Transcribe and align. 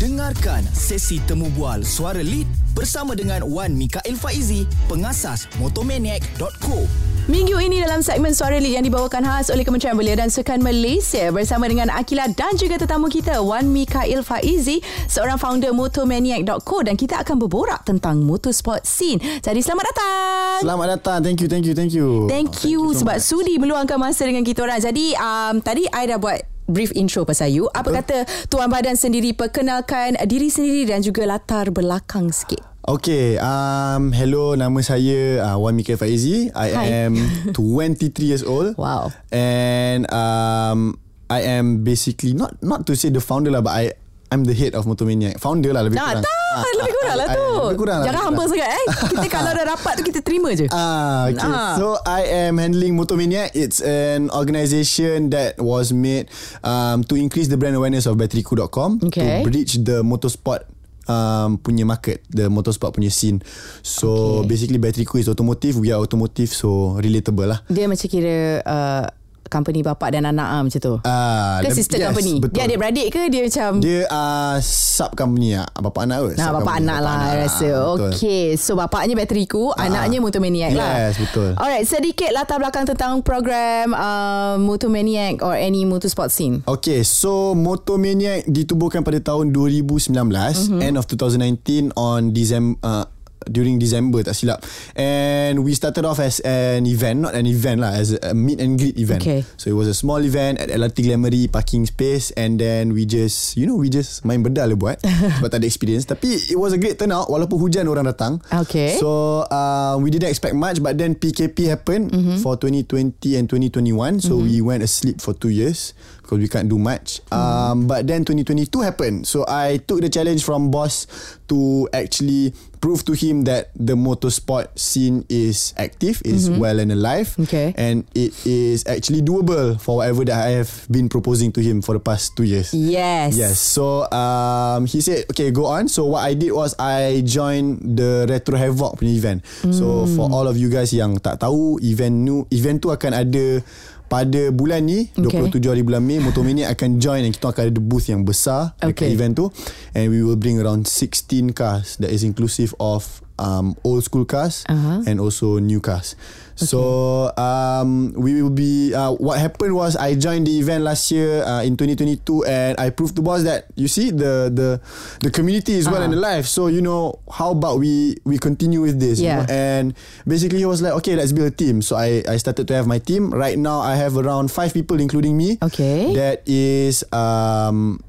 Dengarkan 0.00 0.64
sesi 0.72 1.20
temu 1.28 1.52
bual 1.52 1.84
suara 1.84 2.24
lead 2.24 2.48
bersama 2.72 3.12
dengan 3.12 3.44
Wan 3.44 3.76
Mikael 3.76 4.16
Faizi, 4.16 4.64
pengasas 4.88 5.44
motomaniac.co. 5.60 6.88
Minggu 7.28 7.60
ini 7.60 7.78
dalam 7.78 8.00
segmen 8.00 8.32
Suara 8.32 8.56
Lead 8.56 8.74
yang 8.74 8.82
dibawakan 8.82 9.22
khas 9.22 9.52
oleh 9.52 9.60
Kementerian 9.60 9.94
Belia 9.94 10.16
dan 10.16 10.32
Sukan 10.32 10.58
Malaysia 10.58 11.28
bersama 11.28 11.68
dengan 11.68 11.92
Akila 11.92 12.26
dan 12.32 12.56
juga 12.56 12.74
tetamu 12.74 13.06
kita 13.06 13.38
Wan 13.38 13.68
Mikael 13.68 14.24
Faizi 14.24 14.80
seorang 15.04 15.36
founder 15.36 15.70
Motomaniac.co 15.70 16.80
dan 16.80 16.96
kita 16.96 17.20
akan 17.20 17.36
berborak 17.36 17.84
tentang 17.84 18.24
motorsport 18.24 18.82
scene. 18.82 19.20
Jadi 19.44 19.60
selamat 19.60 19.84
datang. 19.84 20.56
Selamat 20.64 20.86
datang. 20.96 21.18
Thank 21.20 21.38
you, 21.38 21.46
thank 21.46 21.68
you, 21.68 21.74
thank 21.76 21.92
you. 21.92 22.24
Thank 22.26 22.64
you, 22.64 22.80
Oh, 22.82 22.96
so 22.96 23.04
sebab 23.04 23.20
much. 23.20 23.28
sudi 23.28 23.54
meluangkan 23.60 24.00
masa 24.00 24.24
dengan 24.24 24.42
kita 24.42 24.64
orang. 24.64 24.80
Jadi 24.80 25.12
um, 25.14 25.60
tadi 25.60 25.86
I 25.86 26.08
dah 26.08 26.18
buat 26.18 26.49
brief 26.70 26.94
intro 26.94 27.26
pasal 27.26 27.50
you. 27.50 27.66
Apa 27.74 27.90
Betul. 27.90 27.98
kata 28.00 28.18
Tuan 28.48 28.70
Badan 28.70 28.96
sendiri 28.96 29.34
perkenalkan 29.34 30.16
diri 30.24 30.48
sendiri 30.48 30.88
dan 30.88 31.02
juga 31.02 31.26
latar 31.26 31.68
belakang 31.74 32.30
sikit. 32.30 32.70
Okay, 32.80 33.36
um, 33.36 34.08
hello, 34.10 34.56
nama 34.56 34.80
saya 34.80 35.44
uh, 35.44 35.56
Wan 35.60 35.76
Mikael 35.76 36.00
Faizi. 36.00 36.48
I 36.56 36.72
Hi. 36.72 36.86
am 37.06 37.14
23 37.52 38.08
years 38.24 38.40
old. 38.40 38.72
Wow. 38.80 39.12
And 39.28 40.08
um, 40.08 40.96
I 41.28 41.44
am 41.44 41.84
basically 41.84 42.32
not 42.32 42.56
not 42.64 42.88
to 42.88 42.96
say 42.96 43.12
the 43.12 43.20
founder 43.22 43.52
lah, 43.52 43.62
but 43.62 43.76
I 43.76 43.94
I'm 44.30 44.46
the 44.46 44.54
head 44.54 44.78
of 44.78 44.86
Motomaniac. 44.86 45.38
Founder 45.38 45.74
lah 45.74 45.82
lebih 45.82 45.98
Tak, 45.98 46.06
kurang. 46.06 46.22
tak. 46.22 46.38
Ah, 46.50 46.66
lebih 46.78 46.94
kurang 46.94 47.14
lah 47.14 47.26
I- 47.26 47.30
I- 47.30 47.34
tu. 47.34 47.46
Lebih 47.50 47.78
kurang 47.78 47.98
lah. 47.98 48.06
Jangan 48.06 48.20
hampa 48.22 48.34
kurang. 48.36 48.50
sangat 48.50 48.68
eh. 48.70 48.84
Kita 49.10 49.26
kalau 49.28 49.50
dah 49.50 49.64
rapat 49.66 49.92
tu 49.92 50.02
kita 50.02 50.20
terima 50.20 50.48
je. 50.52 50.66
Ah, 50.70 51.26
okay. 51.26 51.46
Ah. 51.46 51.74
So 51.74 51.86
I 52.02 52.22
am 52.46 52.54
handling 52.56 52.94
Motomaniac. 52.94 53.54
It's 53.54 53.78
an 53.78 54.30
organisation 54.30 55.30
that 55.30 55.58
was 55.58 55.90
made 55.90 56.30
um, 56.62 57.02
to 57.06 57.14
increase 57.14 57.46
the 57.46 57.56
brand 57.56 57.74
awareness 57.74 58.06
of 58.06 58.14
batterycool.com 58.14 59.02
Okay. 59.04 59.42
to 59.42 59.46
bridge 59.46 59.78
the 59.80 60.02
motorsport 60.02 60.66
um, 61.06 61.58
punya 61.58 61.82
market, 61.82 62.22
the 62.28 62.46
motorsport 62.46 62.94
punya 62.94 63.10
scene. 63.10 63.42
So 63.82 64.42
Okay. 64.42 64.48
basically 64.48 64.78
Batterycool 64.78 65.18
is 65.18 65.26
automotive, 65.26 65.74
we 65.76 65.90
are 65.90 65.98
automotive, 65.98 66.50
so 66.50 66.94
relatable 66.98 67.50
lah. 67.50 67.58
Dia 67.66 67.90
macam 67.90 68.06
kira 68.06 68.62
uh, 68.62 69.06
company 69.50 69.82
bapak 69.82 70.14
dan 70.14 70.30
anak 70.30 70.46
ah 70.46 70.60
macam 70.62 70.80
tu. 70.80 70.94
Ah, 71.02 71.58
ke 71.60 71.74
sister 71.74 71.98
yes, 71.98 72.06
company. 72.14 72.38
Betul. 72.38 72.54
Dia 72.54 72.62
adik-beradik 72.70 73.08
ke 73.10 73.22
dia 73.26 73.42
macam 73.42 73.70
Dia 73.82 74.00
uh, 74.06 74.56
sub 74.62 75.10
company 75.18 75.58
lah 75.58 75.66
Bapa 75.74 76.06
anak 76.06 76.18
kot 76.22 76.34
Nah, 76.38 76.48
company, 76.54 76.78
anak 76.86 76.98
lah 77.02 77.16
I 77.18 77.34
rasa 77.42 77.66
Ah, 77.66 77.82
betul. 77.96 78.10
Okay 78.14 78.44
So 78.54 78.70
bapaknya 78.76 79.14
Batteriku 79.18 79.74
Anaknya 79.74 80.18
Motomaniac 80.22 80.72
lah 80.76 80.92
Yes, 81.08 81.18
betul. 81.18 81.50
Alright 81.58 81.84
Sedikit 81.88 82.30
latar 82.30 82.62
belakang 82.62 82.86
tentang 82.86 83.24
program 83.26 83.96
uh, 83.96 84.54
Motomaniac 84.60 85.42
Or 85.42 85.56
any 85.56 85.82
motorsport 85.82 86.30
scene 86.30 86.62
Okay, 86.68 87.02
so 87.02 87.56
Motomaniac 87.56 88.46
ditubuhkan 88.46 89.02
pada 89.02 89.18
tahun 89.18 89.50
2019, 89.50 90.12
mm-hmm. 90.14 90.80
end 90.84 90.94
of 91.00 91.04
2019 91.08 91.96
on 91.96 92.30
December 92.30 92.76
uh, 92.84 93.04
during 93.48 93.80
December 93.80 94.26
tak 94.26 94.36
silap. 94.36 94.60
And 94.98 95.64
we 95.64 95.72
started 95.72 96.04
off 96.04 96.20
as 96.20 96.40
an 96.44 96.84
event, 96.84 97.24
not 97.24 97.32
an 97.32 97.48
event 97.48 97.80
lah, 97.80 97.96
as 97.96 98.16
a 98.20 98.36
meet 98.36 98.60
and 98.60 98.76
greet 98.76 98.98
event. 99.00 99.24
Okay. 99.24 99.46
So 99.56 99.72
it 99.72 99.76
was 99.76 99.88
a 99.88 99.96
small 99.96 100.20
event 100.20 100.60
at 100.60 100.68
LRT 100.68 101.08
Glamoury 101.08 101.48
parking 101.48 101.88
space 101.88 102.30
and 102.36 102.60
then 102.60 102.92
we 102.92 103.08
just, 103.08 103.56
you 103.56 103.64
know, 103.64 103.78
we 103.78 103.88
just 103.88 104.24
main 104.28 104.44
bedal 104.44 104.74
lah 104.74 104.78
buat 104.78 104.96
sebab 105.40 105.48
tak 105.48 105.64
ada 105.64 105.66
experience. 105.66 106.04
Tapi 106.04 106.52
it 106.52 106.58
was 106.58 106.76
a 106.76 106.80
great 106.80 107.00
turnout 107.00 107.32
walaupun 107.32 107.56
hujan 107.56 107.88
orang 107.88 108.08
datang. 108.08 108.42
Okay. 108.50 109.00
So 109.00 109.44
uh, 109.48 109.96
we 109.96 110.12
didn't 110.12 110.28
expect 110.28 110.52
much 110.58 110.82
but 110.84 111.00
then 111.00 111.16
PKP 111.16 111.70
happened 111.70 112.12
mm-hmm. 112.12 112.36
for 112.44 112.56
2020 112.56 113.36
and 113.36 113.46
2021 113.48 114.20
so 114.20 114.36
mm-hmm. 114.36 114.44
we 114.44 114.56
went 114.60 114.82
asleep 114.82 115.20
for 115.20 115.32
two 115.32 115.52
years 115.52 115.92
because 116.30 116.38
we 116.38 116.46
can't 116.46 116.70
do 116.70 116.78
much. 116.78 117.18
Mm. 117.34 117.34
Um, 117.34 117.76
but 117.90 118.06
then 118.06 118.22
2022 118.22 118.70
happened. 118.86 119.26
So 119.26 119.42
I 119.50 119.82
took 119.82 119.98
the 120.00 120.08
challenge 120.08 120.46
from 120.46 120.70
boss 120.70 121.10
to 121.50 121.90
actually 121.90 122.54
prove 122.78 123.04
to 123.04 123.12
him 123.12 123.44
that 123.44 123.68
the 123.74 123.92
motorsport 123.92 124.72
scene 124.78 125.26
is 125.28 125.74
active, 125.76 126.22
is 126.24 126.48
mm-hmm. 126.48 126.62
well 126.62 126.78
and 126.78 126.94
alive. 126.94 127.34
Okay. 127.36 127.74
And 127.76 128.06
it 128.14 128.32
is 128.46 128.86
actually 128.86 129.20
doable 129.26 129.76
for 129.82 130.00
whatever 130.00 130.24
that 130.24 130.38
I 130.46 130.62
have 130.62 130.86
been 130.88 131.10
proposing 131.10 131.50
to 131.58 131.60
him 131.60 131.82
for 131.82 131.92
the 131.98 132.00
past 132.00 132.38
two 132.38 132.46
years. 132.46 132.72
Yes 132.72 133.40
Yes. 133.40 133.58
So 133.58 134.06
um, 134.12 134.86
he 134.86 135.00
said, 135.00 135.24
okay, 135.32 135.50
go 135.50 135.66
on. 135.66 135.88
So 135.88 136.06
what 136.14 136.22
I 136.24 136.34
did 136.34 136.52
was 136.52 136.76
I 136.78 137.22
joined 137.26 137.98
the 137.98 138.24
Retro 138.28 138.56
Havoc 138.56 139.00
punya 139.00 139.16
event. 139.16 139.38
Mm. 139.64 139.74
So 139.74 140.06
for 140.14 140.30
all 140.30 140.46
of 140.46 140.56
you 140.60 140.68
guys 140.68 140.92
yang 140.92 141.18
tak 141.18 141.40
tahu, 141.40 141.80
event 141.80 142.14
nu 142.14 142.44
event 142.52 142.84
tu 142.84 142.92
akan 142.92 143.12
ada 143.16 143.64
pada 144.10 144.50
bulan 144.50 144.82
ni 144.82 145.06
Okay. 145.14 145.38
27 145.38 145.70
hari 145.70 145.82
bulan 145.82 146.02
Mei 146.02 146.18
Motomania 146.18 146.66
akan 146.68 146.98
join 146.98 147.22
and 147.22 147.30
kita 147.30 147.46
akan 147.48 147.70
ada 147.70 147.78
booth 147.78 148.10
yang 148.10 148.26
besar 148.26 148.74
dekat 148.76 149.06
Okay. 149.06 149.14
event 149.14 149.38
tu 149.38 149.46
and 149.94 150.10
we 150.10 150.20
will 150.20 150.34
bring 150.34 150.58
around 150.58 150.84
16 150.84 151.54
cars 151.54 151.94
that 151.96 152.10
is 152.10 152.26
inclusive 152.26 152.74
of 152.76 153.22
um, 153.38 153.78
old 153.80 154.02
school 154.02 154.26
cars 154.26 154.66
Uh-huh. 154.66 155.06
and 155.06 155.16
also 155.16 155.56
new 155.56 155.78
cars. 155.78 156.18
So 156.60 157.32
um, 157.36 158.12
we 158.16 158.36
will 158.42 158.52
be. 158.52 158.92
Uh, 158.92 159.12
what 159.16 159.38
happened 159.40 159.74
was 159.74 159.96
I 159.96 160.14
joined 160.14 160.46
the 160.46 160.58
event 160.58 160.84
last 160.84 161.08
year 161.10 161.42
uh, 161.42 161.62
in 161.64 161.76
2022, 161.76 162.44
and 162.44 162.78
I 162.78 162.90
proved 162.90 163.16
to 163.16 163.22
boss 163.22 163.42
that 163.48 163.66
you 163.76 163.88
see 163.88 164.10
the 164.12 164.52
the 164.52 164.80
the 165.24 165.30
community 165.32 165.74
is 165.80 165.86
well 165.88 166.04
Uh-huh. 166.04 166.12
and 166.12 166.14
alive. 166.14 166.44
So 166.48 166.68
you 166.68 166.80
know 166.84 167.20
how 167.32 167.52
about 167.52 167.80
we 167.80 168.16
we 168.28 168.36
continue 168.36 168.80
with 168.84 169.00
this? 169.00 169.18
you 169.20 169.26
Yeah. 169.32 169.44
know? 169.44 169.46
And 169.48 169.84
basically 170.28 170.58
he 170.60 170.68
was 170.68 170.80
like, 170.84 170.92
okay, 171.00 171.16
let's 171.16 171.32
build 171.32 171.48
a 171.48 171.54
team. 171.54 171.80
So 171.80 171.96
I 171.96 172.20
I 172.28 172.36
started 172.36 172.68
to 172.68 172.74
have 172.76 172.84
my 172.86 173.00
team. 173.00 173.32
Right 173.32 173.56
now 173.56 173.80
I 173.80 173.96
have 173.96 174.16
around 174.20 174.52
five 174.52 174.72
people, 174.76 175.00
including 175.00 175.36
me. 175.36 175.56
Okay. 175.64 176.12
That 176.14 176.44
is 176.44 177.00
um. 177.12 178.04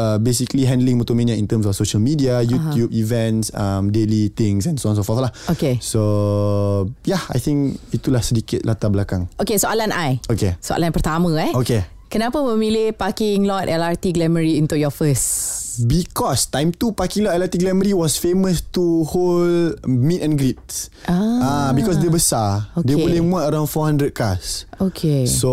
Uh, 0.00 0.16
basically 0.16 0.64
handling 0.64 0.96
Motomania 0.96 1.36
in 1.36 1.44
terms 1.44 1.68
of 1.68 1.76
social 1.76 2.00
media, 2.00 2.40
YouTube 2.40 2.88
uh-huh. 2.88 3.04
events, 3.04 3.52
um, 3.52 3.92
daily 3.92 4.32
things 4.32 4.64
and 4.64 4.80
so 4.80 4.88
on 4.88 4.96
and 4.96 5.04
so 5.04 5.04
forth 5.04 5.28
lah. 5.28 5.32
Okay. 5.52 5.76
So 5.84 6.88
yeah, 7.04 7.20
I 7.28 7.36
think 7.36 7.76
itulah 7.92 8.24
sedikit 8.24 8.64
latar 8.64 8.88
belakang. 8.88 9.28
Okay 9.36 9.60
soalan 9.60 9.92
I 9.92 10.24
Okay. 10.24 10.56
Soalan 10.64 10.88
yang 10.88 10.96
pertama 10.96 11.28
eh 11.36 11.52
Okay. 11.52 11.84
Kenapa 12.10 12.42
memilih 12.42 12.90
parking 12.96 13.46
lot 13.46 13.68
LRT 13.70 14.16
Glamoury 14.16 14.58
untuk 14.58 14.80
your 14.80 14.90
first 14.90 15.60
Because 15.86 16.50
time 16.50 16.74
tu 16.74 16.90
parking 16.90 17.28
lot 17.28 17.38
LRT 17.38 17.62
Glamoury 17.62 17.94
was 17.94 18.18
famous 18.18 18.64
to 18.74 19.06
hold 19.06 19.78
meet 19.86 20.18
and 20.24 20.34
greets. 20.34 20.90
Ah. 21.06 21.70
Ah, 21.70 21.70
because 21.70 22.02
dia 22.02 22.10
besar. 22.10 22.72
Dia 22.82 22.98
Okay. 22.98 23.04
boleh 23.06 23.20
muat 23.22 23.52
around 23.52 23.70
400 23.70 24.10
cars. 24.10 24.66
Okay. 24.80 25.28
So 25.28 25.52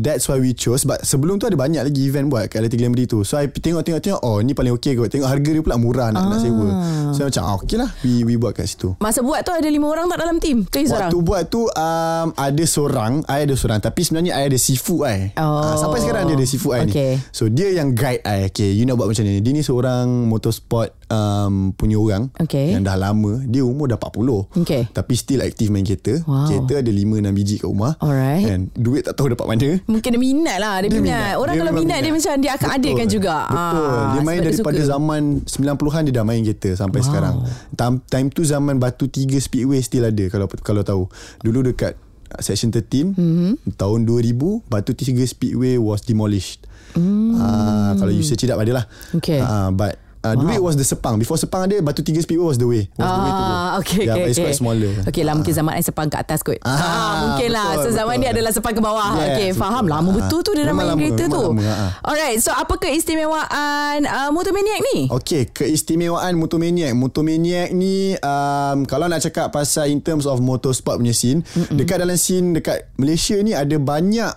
that's 0.00 0.24
why 0.32 0.40
we 0.40 0.56
chose. 0.56 0.88
But 0.88 1.04
sebelum 1.04 1.36
tu 1.36 1.44
ada 1.44 1.54
banyak 1.54 1.84
lagi 1.84 2.08
event 2.08 2.32
buat 2.32 2.48
Kat 2.48 2.64
LRT 2.64 2.80
Glamoury 2.80 3.04
tu. 3.04 3.20
So 3.20 3.36
I 3.36 3.52
tengok-tengok-tengok 3.52 4.24
Oh 4.24 4.40
ni 4.40 4.56
paling 4.56 4.72
okay 4.72 4.96
kot. 4.96 5.12
Tengok 5.12 5.28
harga 5.28 5.50
dia 5.52 5.60
pula 5.60 5.76
murah 5.76 6.08
Nak, 6.08 6.24
nak 6.24 6.38
sewa. 6.40 6.68
So 7.12 7.20
I 7.20 7.26
macam 7.28 7.42
ah, 7.44 7.54
Okay 7.60 7.76
lah. 7.76 7.90
We, 8.00 8.24
we 8.24 8.34
buat 8.40 8.56
kat 8.56 8.72
situ. 8.72 8.96
Masa 8.96 9.20
buat 9.20 9.44
tu 9.44 9.52
ada 9.52 9.68
lima 9.68 9.92
orang 9.92 10.08
tak 10.08 10.24
dalam 10.24 10.40
team? 10.40 10.64
Tu 10.64 10.88
seorang 10.88 11.12
Waktu 11.12 11.18
buat 11.20 11.42
tu 11.52 11.68
um, 11.68 12.26
Ada 12.32 12.64
seorang 12.64 13.12
I 13.28 13.44
ada 13.44 13.54
seorang. 13.54 13.80
Tapi 13.84 14.00
sebenarnya 14.00 14.32
I 14.40 14.42
ada 14.48 14.58
sifu 14.58 15.04
I. 15.04 15.36
Oh. 15.36 15.60
Ah, 15.60 15.76
Sampai 15.76 16.00
sekarang 16.00 16.32
dia 16.32 16.36
ada 16.40 16.46
sifu 16.48 16.72
I 16.72 16.88
Okay. 16.88 17.20
ni 17.20 17.28
So 17.36 17.52
dia 17.52 17.68
yang 17.76 17.92
guide 17.92 18.24
I. 18.24 18.48
Okay 18.48 18.72
you 18.72 18.88
nak 18.88 18.96
buat 18.96 19.12
macam 19.12 19.28
ni. 19.28 19.44
Dia 19.44 19.52
ni 19.52 19.60
seorang 19.60 20.08
motorsport 20.32 20.96
um, 21.12 21.76
Punya 21.76 22.00
orang 22.00 22.32
Okay. 22.40 22.72
Yang 22.72 22.88
dah 22.88 22.96
lama. 22.96 23.44
Dia 23.44 23.68
umur 23.68 23.92
dah 23.92 24.00
40 24.00 24.64
Okay. 24.64 24.88
Tapi 24.88 25.12
still 25.12 25.44
aktif 25.44 25.68
main 25.68 25.84
kereta. 25.84 26.24
Wow. 26.24 26.48
Kereta 26.48 26.80
ada 26.80 26.90
5-6 26.90 27.36
biji 27.36 27.54
kat 27.60 27.68
rumah. 27.68 27.92
Alright. 28.00 28.46
And 28.48 28.61
duit 28.72 29.02
tak 29.02 29.14
tahu 29.14 29.32
dapat 29.32 29.46
mana 29.46 29.68
Mungkin 29.84 30.08
dia 30.12 30.20
minat 30.20 30.58
lah 30.58 30.74
Dia, 30.82 30.88
Dia 30.88 31.00
minat. 31.00 31.32
Orang 31.36 31.54
Dia 31.54 31.60
kalau 31.62 31.72
memang 31.72 31.84
minat, 31.86 31.98
Dia 32.00 32.12
macam 32.12 32.32
Dia 32.38 32.52
akan 32.54 32.68
adakan 32.74 33.06
juga 33.06 33.36
Betul 33.46 33.86
Ah, 33.88 34.02
Dia 34.12 34.20
main 34.20 34.40
daripada 34.40 34.80
suka. 34.80 34.90
zaman 34.90 35.22
90-an 35.46 36.02
Dia 36.04 36.14
dah 36.18 36.24
main 36.24 36.40
kereta 36.42 36.70
Sampai 36.74 37.00
wow. 37.00 37.06
sekarang 37.06 37.34
time, 37.72 37.96
time 38.04 38.28
tu 38.28 38.42
zaman 38.42 38.74
Batu 38.76 39.06
3 39.06 39.30
Speedway 39.38 39.78
Still 39.80 40.04
ada 40.04 40.24
Kalau 40.26 40.50
kalau 40.58 40.82
tahu 40.82 41.02
Dulu 41.40 41.70
dekat 41.70 41.94
Section 42.38 42.74
13 42.74 43.14
mm-hmm. 43.14 43.52
Tahun 43.76 44.00
2000 44.02 44.34
Batu 44.66 44.90
3 44.90 45.12
Speedway 45.22 45.78
Was 45.78 46.02
demolished 46.02 46.66
mm. 46.92 47.36
uh, 47.36 47.92
Kalau 47.94 48.10
you 48.10 48.26
search 48.26 48.42
it 48.42 48.50
up 48.50 48.58
Adalah 48.58 48.90
Okay. 49.14 49.38
uh, 49.38 49.70
But 49.70 50.01
Uh, 50.22 50.32
wow. 50.32 50.38
Dulu 50.38 50.50
it 50.52 50.62
was 50.62 50.74
the 50.74 50.84
Sepang 50.84 51.18
Before 51.18 51.34
Sepang 51.34 51.66
ada 51.66 51.74
Batu 51.78 51.98
3 51.98 52.14
Speedway 52.16 52.46
was 52.46 52.54
the 52.54 52.64
way 52.64 52.86
was 52.88 53.02
the 53.02 53.18
way 53.18 53.26
to 53.28 53.42
go. 53.42 53.50
Ah, 53.50 53.70
okay, 53.76 54.02
yeah, 54.02 54.14
okay, 54.14 54.22
but 54.22 54.28
it's 54.28 54.38
okay. 54.38 54.46
quite 54.46 54.54
smaller 54.56 54.92
Okay 55.04 55.22
lah, 55.22 55.34
mungkin 55.34 55.50
zaman 55.50 55.72
I 55.72 55.82
sepang 55.82 56.06
ke 56.06 56.14
atas 56.14 56.40
kot. 56.40 56.62
Ah, 56.62 56.70
Ah, 56.70 57.12
mungkin 57.20 57.48
lah. 57.50 57.66
betul, 57.74 57.82
So 57.82 57.88
zaman 57.92 58.14
betul. 58.14 58.22
dia 58.22 58.30
adalah 58.32 58.50
sepang 58.50 58.70
ke 58.70 58.80
bawah. 58.80 59.10
Yes, 59.12 59.26
okay, 59.28 59.48
faham. 59.52 59.82
betul. 59.82 59.92
Lama 59.92 60.08
Ah. 60.08 60.14
betul 60.16 60.40
tu 60.40 60.50
dia 60.52 60.64
main 60.64 60.86
lama, 60.86 60.94
kereta 60.96 61.24
tu. 61.26 61.42
lama, 61.44 61.62
ah. 61.66 61.90
Alright, 62.02 62.38
so 62.38 62.50
apa 62.50 62.74
keistimewaan 62.78 63.98
uh, 64.04 64.30
Motomaniac 64.30 64.80
ni? 64.88 64.98
Okay, 65.08 65.42
keistimewaan 65.44 66.32
Motomaniac. 66.34 66.94
Motomaniac 66.94 67.68
ni 67.70 68.14
um, 68.16 68.78
kalau 68.84 69.06
nak 69.06 69.20
cakap 69.20 69.50
pasal 69.50 69.86
in 69.86 69.98
terms 69.98 70.24
of 70.24 70.38
motorsport 70.38 70.96
punya 70.96 71.12
scene, 71.12 71.42
Mm-mm. 71.48 71.76
dekat 71.76 71.98
dalam 71.98 72.14
scene 72.14 72.52
dekat 72.52 72.86
Malaysia 72.94 73.34
ni 73.36 73.52
ada 73.52 73.74
banyak 73.74 74.32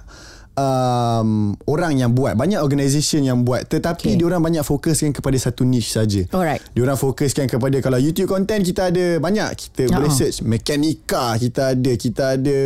um, 0.56 1.30
orang 1.66 1.96
yang 1.96 2.12
buat 2.12 2.34
banyak 2.34 2.58
organisation 2.58 3.22
yang 3.22 3.42
buat 3.42 3.64
tetapi 3.66 4.08
Okay. 4.08 4.16
diorang 4.16 4.40
banyak 4.40 4.62
fokuskan 4.62 5.12
kepada 5.12 5.36
satu 5.36 5.64
niche 5.64 5.92
saja. 5.92 6.22
Alright. 6.30 6.62
Diorang 6.72 6.96
fokuskan 6.96 7.46
kepada 7.46 7.78
kalau 7.80 7.98
YouTube 7.98 8.28
content 8.28 8.60
kita 8.60 8.90
ada 8.90 9.06
banyak 9.18 9.48
kita 9.54 9.84
Ha. 9.86 9.94
boleh 9.94 10.10
search 10.10 10.42
mekanika 10.42 11.36
kita 11.36 11.74
ada 11.74 11.92
kita 11.94 12.24
ada 12.36 12.58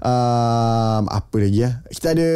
um, 0.00 1.02
apa 1.06 1.36
lagi 1.36 1.58
ya 1.60 1.70
kita 1.86 2.06
ada 2.10 2.28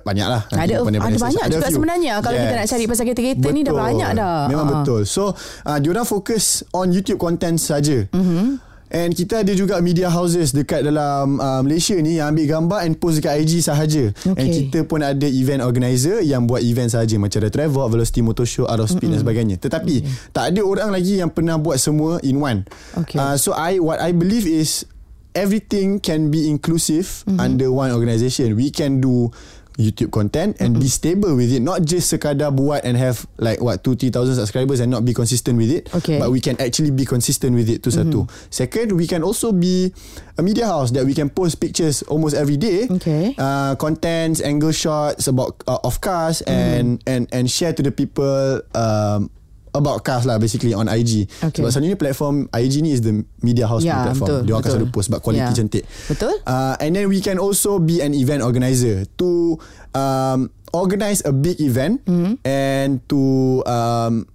banyak 0.00 0.26
lah 0.26 0.42
Nanti 0.46 0.62
Ada 0.62 0.74
ada 0.74 0.84
banyak 1.18 1.42
Ada 1.42 1.52
juga 1.52 1.66
few. 1.66 1.74
sebenarnya 1.74 2.12
kalau 2.20 2.36
kita 2.38 2.54
nak 2.54 2.66
cari 2.66 2.84
pasal 2.84 3.04
kereta-kereta 3.04 3.48
ni 3.48 3.60
dah 3.62 3.74
banyak 3.74 4.10
dah. 4.14 4.38
Memang 4.46 4.64
Ah. 4.64 4.72
betul. 4.74 5.00
So, 5.04 5.32
uh, 5.62 5.78
diorang 5.78 6.04
fokus 6.04 6.44
on 6.70 6.90
YouTube 6.90 7.18
content 7.18 7.56
saja. 7.56 8.06
Mhm. 8.06 8.20
Mm-hmm. 8.22 8.48
And 8.92 9.16
kita 9.16 9.40
ada 9.40 9.56
juga 9.56 9.80
media 9.80 10.12
houses 10.12 10.52
dekat 10.52 10.84
dalam 10.84 11.40
uh, 11.40 11.64
Malaysia 11.64 11.96
ni 11.96 12.20
yang 12.20 12.36
ambil 12.36 12.44
gambar 12.44 12.78
and 12.84 13.00
post 13.00 13.24
dekat 13.24 13.40
IG 13.40 13.64
sahaja. 13.64 14.12
Okay. 14.12 14.36
And 14.36 14.46
kita 14.52 14.78
pun 14.84 15.00
ada 15.00 15.24
event 15.24 15.64
organizer 15.64 16.20
yang 16.20 16.44
buat 16.44 16.60
event 16.60 16.92
sahaja 16.92 17.16
macam 17.16 17.40
Retro 17.40 17.64
Revolt, 17.64 17.88
Velocity 17.96 18.20
Motor 18.20 18.44
Show, 18.44 18.64
Out 18.68 18.84
of 18.84 18.92
Speed 18.92 19.08
mm-hmm. 19.08 19.16
dan 19.16 19.24
sebagainya. 19.24 19.56
Tetapi 19.56 19.94
okay. 20.04 20.28
tak 20.36 20.44
ada 20.52 20.60
orang 20.60 20.92
lagi 20.92 21.16
yang 21.24 21.32
pernah 21.32 21.56
buat 21.56 21.80
semua 21.80 22.20
in 22.20 22.36
one. 22.36 22.68
Okay. 23.00 23.16
Uh, 23.16 23.40
so 23.40 23.56
I 23.56 23.80
what 23.80 23.96
I 23.96 24.12
believe 24.12 24.44
is 24.44 24.84
everything 25.32 25.96
can 25.96 26.28
be 26.28 26.52
inclusive 26.52 27.24
mm-hmm. 27.24 27.40
under 27.40 27.72
one 27.72 27.96
organisation. 27.96 28.52
We 28.60 28.68
can 28.68 29.00
do 29.00 29.32
YouTube 29.80 30.12
content 30.12 30.56
and 30.60 30.76
mm-hmm. 30.76 30.84
be 30.84 30.88
stable 30.88 31.36
with 31.36 31.52
it. 31.52 31.60
Not 31.60 31.84
just 31.84 32.12
sekadar 32.12 32.52
buat 32.52 32.84
and 32.84 32.96
have 32.96 33.24
like 33.38 33.60
what 33.60 33.84
2 33.84 33.96
3,000 33.96 34.36
subscribers 34.36 34.80
and 34.80 34.90
not 34.90 35.04
be 35.04 35.14
consistent 35.14 35.56
with 35.56 35.70
it. 35.70 35.88
Okay. 35.94 36.18
But 36.18 36.30
we 36.30 36.40
can 36.40 36.60
actually 36.60 36.90
be 36.90 37.04
consistent 37.04 37.56
with 37.56 37.68
it 37.68 37.82
tu 37.82 37.90
mm-hmm. 37.90 38.08
satu. 38.08 38.20
Second, 38.52 38.96
we 38.96 39.06
can 39.08 39.22
also 39.24 39.52
be 39.52 39.92
a 40.36 40.42
media 40.42 40.66
house 40.66 40.92
that 40.92 41.04
we 41.04 41.14
can 41.14 41.28
post 41.30 41.60
pictures 41.60 42.02
almost 42.08 42.36
every 42.36 42.56
day. 42.56 42.88
Okay. 42.88 43.34
Uh, 43.36 43.74
contents, 43.76 44.40
angle 44.40 44.72
shots 44.72 45.28
about 45.28 45.60
uh, 45.68 45.80
of 45.84 46.00
cars 46.00 46.40
and 46.44 47.00
mm-hmm. 47.00 47.10
and 47.10 47.22
and 47.32 47.44
share 47.48 47.72
to 47.72 47.82
the 47.82 47.92
people 47.92 48.60
um, 48.76 49.28
about 49.72 50.04
cars 50.04 50.28
lah 50.28 50.36
basically 50.36 50.76
on 50.76 50.86
IG. 50.86 51.26
Okay. 51.40 51.60
Sebab 51.60 51.68
selalunya 51.72 51.96
platform 51.96 52.46
IG 52.52 52.84
ni 52.84 52.92
is 52.92 53.00
the 53.00 53.24
media 53.40 53.64
house 53.64 53.80
Ya, 53.80 53.96
punya 53.96 54.04
platform. 54.12 54.28
betul, 54.28 54.40
Dia 54.44 54.54
akan 54.54 54.70
selalu 54.76 54.88
post 54.92 55.06
sebab 55.08 55.20
quality 55.24 55.48
Ya. 55.48 55.56
cantik. 55.56 55.84
Betul. 56.12 56.34
Uh, 56.44 56.74
and 56.78 56.90
then 56.92 57.08
we 57.08 57.24
can 57.24 57.40
also 57.40 57.80
be 57.80 58.04
an 58.04 58.12
event 58.12 58.44
organizer 58.44 59.08
to 59.16 59.56
um, 59.96 60.52
organize 60.72 61.24
a 61.24 61.32
big 61.32 61.60
event 61.60 62.04
mm-hmm. 62.04 62.36
and 62.44 63.00
to 63.08 63.20
um, 63.64 64.28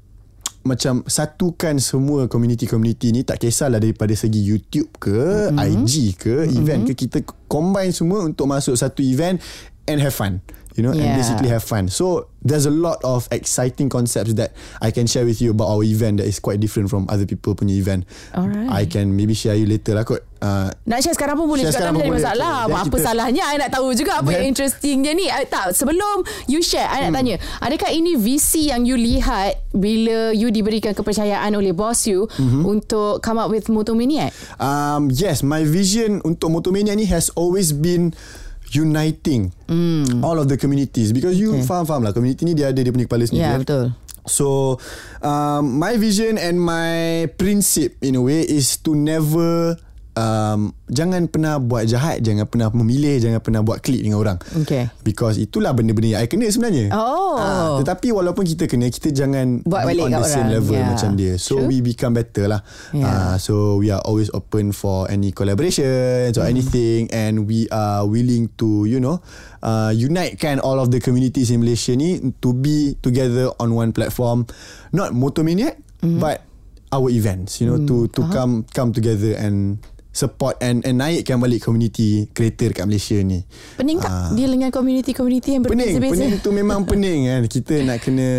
macam 0.67 0.99
satukan 1.07 1.79
semua 1.79 2.27
community-community 2.27 3.15
ni 3.15 3.21
tak 3.23 3.39
kisahlah 3.39 3.79
daripada 3.79 4.11
segi 4.11 4.43
YouTube 4.43 4.91
ke, 4.99 5.53
mm-hmm. 5.53 5.63
IG 5.63 5.93
ke, 6.19 6.35
mm-hmm. 6.43 6.59
event 6.59 6.81
ke 6.91 6.93
kita 7.07 7.23
combine 7.47 7.95
semua 7.95 8.27
untuk 8.27 8.49
masuk 8.51 8.75
satu 8.75 8.99
event 8.99 9.39
and 9.87 10.03
have 10.03 10.11
fun. 10.11 10.43
You 10.77 10.85
know, 10.85 10.93
Yeah. 10.93 11.09
and 11.09 11.17
basically 11.17 11.49
have 11.49 11.65
fun. 11.65 11.89
So 11.89 12.29
there's 12.47 12.63
a 12.63 12.71
lot 12.71 13.03
of 13.03 13.27
exciting 13.29 13.87
concepts 13.87 14.31
that 14.33 14.55
I 14.79 14.89
can 14.89 15.03
share 15.03 15.23
with 15.23 15.37
you 15.37 15.51
about 15.51 15.67
our 15.67 15.83
event 15.83 16.17
that 16.17 16.25
is 16.25 16.39
quite 16.39 16.57
different 16.57 16.87
from 16.87 17.03
other 17.07 17.27
people 17.27 17.51
punya 17.53 17.75
event. 17.75 18.07
Alright. 18.31 18.71
I 18.71 18.87
can 18.87 19.11
maybe 19.11 19.35
share 19.35 19.53
you 19.53 19.67
later 19.67 19.93
lah 19.93 20.01
kot. 20.01 20.23
Uh, 20.37 20.69
Nak 20.85 21.01
share 21.01 21.11
sekarang 21.11 21.33
pun 21.33 21.49
boleh 21.49 21.65
Share 21.65 21.73
juga 21.73 21.77
sekarang 21.81 21.93
tak 21.93 21.97
pun 21.97 22.03
ada 22.03 22.13
boleh. 22.13 22.23
masalah. 22.23 22.53
Okay. 22.63 22.77
Apa 22.77 22.85
kita- 22.93 23.03
salahnya 23.03 23.43
I 23.43 23.55
nak 23.57 23.71
tahu 23.71 23.87
juga 23.91 24.11
apa 24.15 24.29
yang 24.31 24.45
interestingnya 24.47 25.11
ni. 25.11 25.25
I, 25.27 25.43
tak, 25.43 25.73
sebelum 25.73 26.15
you 26.45 26.61
share 26.61 26.85
I 26.85 27.03
nak 27.03 27.09
Hmm. 27.09 27.17
tanya, 27.17 27.35
adakah 27.59 27.89
ini 27.89 28.13
visi 28.15 28.69
yang 28.69 28.85
you 28.85 28.95
lihat 28.95 29.57
bila 29.73 30.29
you 30.31 30.47
diberikan 30.47 30.93
kepercayaan 30.93 31.51
oleh 31.51 31.73
boss 31.73 32.05
you 32.05 32.29
Mhm. 32.31 32.63
untuk 32.63 33.19
come 33.19 33.35
up 33.35 33.49
with 33.49 33.65
Motomaniac? 33.67 34.29
Um, 34.55 35.09
yes, 35.09 35.41
my 35.41 35.61
vision 35.61 36.21
untuk 36.21 36.49
Motomania 36.49 36.93
ni 36.93 37.05
has 37.05 37.33
always 37.33 37.73
been 37.73 38.13
uniting 38.71 39.53
mm. 39.67 40.19
all 40.23 40.35
of 40.35 40.47
the 40.47 40.55
communities 40.55 41.11
because 41.11 41.35
you 41.35 41.55
Okay. 41.55 41.63
faham-faham 41.63 42.03
lah 42.03 42.11
community 42.11 42.43
ni 42.43 42.53
dia 42.53 42.69
ada 42.69 42.79
dia 42.79 42.91
punya 42.91 43.05
kepala 43.05 43.23
sendiri 43.23 43.43
Ya, 43.43 43.55
kan? 43.55 43.61
betul. 43.63 43.85
So 44.27 44.75
um, 45.23 45.79
my 45.79 45.95
vision 45.95 46.35
and 46.35 46.59
my 46.59 47.31
principle 47.39 47.95
in 48.03 48.19
a 48.19 48.21
way 48.21 48.43
is 48.43 48.75
to 48.83 48.91
never 48.91 49.79
um, 50.17 50.73
jangan 50.89 51.29
pernah 51.29 51.61
buat 51.61 51.85
jahat, 51.85 52.25
jangan 52.25 52.49
pernah 52.49 52.73
memilih, 52.73 53.21
jangan 53.21 53.37
pernah 53.37 53.61
buat 53.61 53.79
klik 53.79 54.01
dengan 54.01 54.17
orang. 54.17 54.37
Okay. 54.65 54.89
Because 55.05 55.37
itulah 55.37 55.71
benda-benda 55.71 56.17
yang 56.17 56.25
I 56.25 56.27
kena 56.27 56.49
sebenarnya. 56.49 56.89
Oh. 56.91 57.37
Ah, 57.37 57.77
tetapi 57.77 58.09
walaupun 58.09 58.41
kita 58.43 58.65
kena, 58.65 58.89
kita 58.89 59.13
jangan 59.13 59.61
Buat 59.61 59.85
be 59.85 59.87
balik 59.93 60.03
on 60.09 60.11
the 60.17 60.25
same 60.25 60.49
level 60.49 60.73
Yeah. 60.73 60.89
macam 60.89 61.09
dia. 61.13 61.37
So 61.37 61.61
True. 61.61 61.69
we 61.69 61.85
become 61.85 62.17
better 62.17 62.49
lah. 62.49 62.65
Yeah. 62.91 63.05
Ah, 63.05 63.35
so 63.37 63.77
we 63.77 63.93
are 63.93 64.01
always 64.01 64.33
open 64.33 64.73
for 64.73 65.05
any 65.07 65.29
collaborations 65.29 66.33
or 66.33 66.43
Mm-hmm. 66.43 66.53
anything 66.57 67.01
and 67.13 67.45
we 67.45 67.69
are 67.69 68.01
willing 68.03 68.49
to, 68.57 68.89
you 68.89 68.97
know, 68.97 69.21
uh, 69.61 69.93
unitekan 69.93 70.57
all 70.59 70.81
of 70.81 70.89
the 70.89 70.97
communities 70.97 71.53
in 71.53 71.61
Malaysia 71.61 71.93
ni 71.93 72.17
to 72.41 72.57
be 72.57 72.97
together 72.99 73.53
on 73.61 73.71
one 73.71 73.93
platform. 73.93 74.49
Not 74.89 75.13
Motomaniac, 75.13 75.77
Mm-hmm. 76.01 76.17
but 76.17 76.41
our 76.87 77.11
events, 77.11 77.59
you 77.59 77.67
know, 77.67 77.75
Mm, 77.75 77.83
to 77.85 77.95
to 78.15 78.21
come 78.31 78.63
come 78.71 78.95
together 78.95 79.35
and 79.35 79.75
support 80.17 80.57
and 80.65 80.81
and 80.81 80.97
naikkan 80.97 81.37
balik 81.37 81.61
community 81.61 82.25
kereta 82.33 82.73
dekat 82.73 82.89
Malaysia 82.89 83.21
ni. 83.21 83.45
Pening 83.77 84.01
tak 84.01 84.33
deal 84.33 84.49
dengan 84.49 84.73
community-community 84.73 85.49
yang 85.53 85.63
Ah. 85.67 85.71
Pening 85.75 85.93
berbeza-beza? 85.99 86.13
Pening 86.15 86.33
tu 86.39 86.49
memang 86.55 86.79
pening 86.89 87.19
kan 87.27 87.41
Kita 87.51 87.73
nak 87.83 87.97
kena 87.99 88.29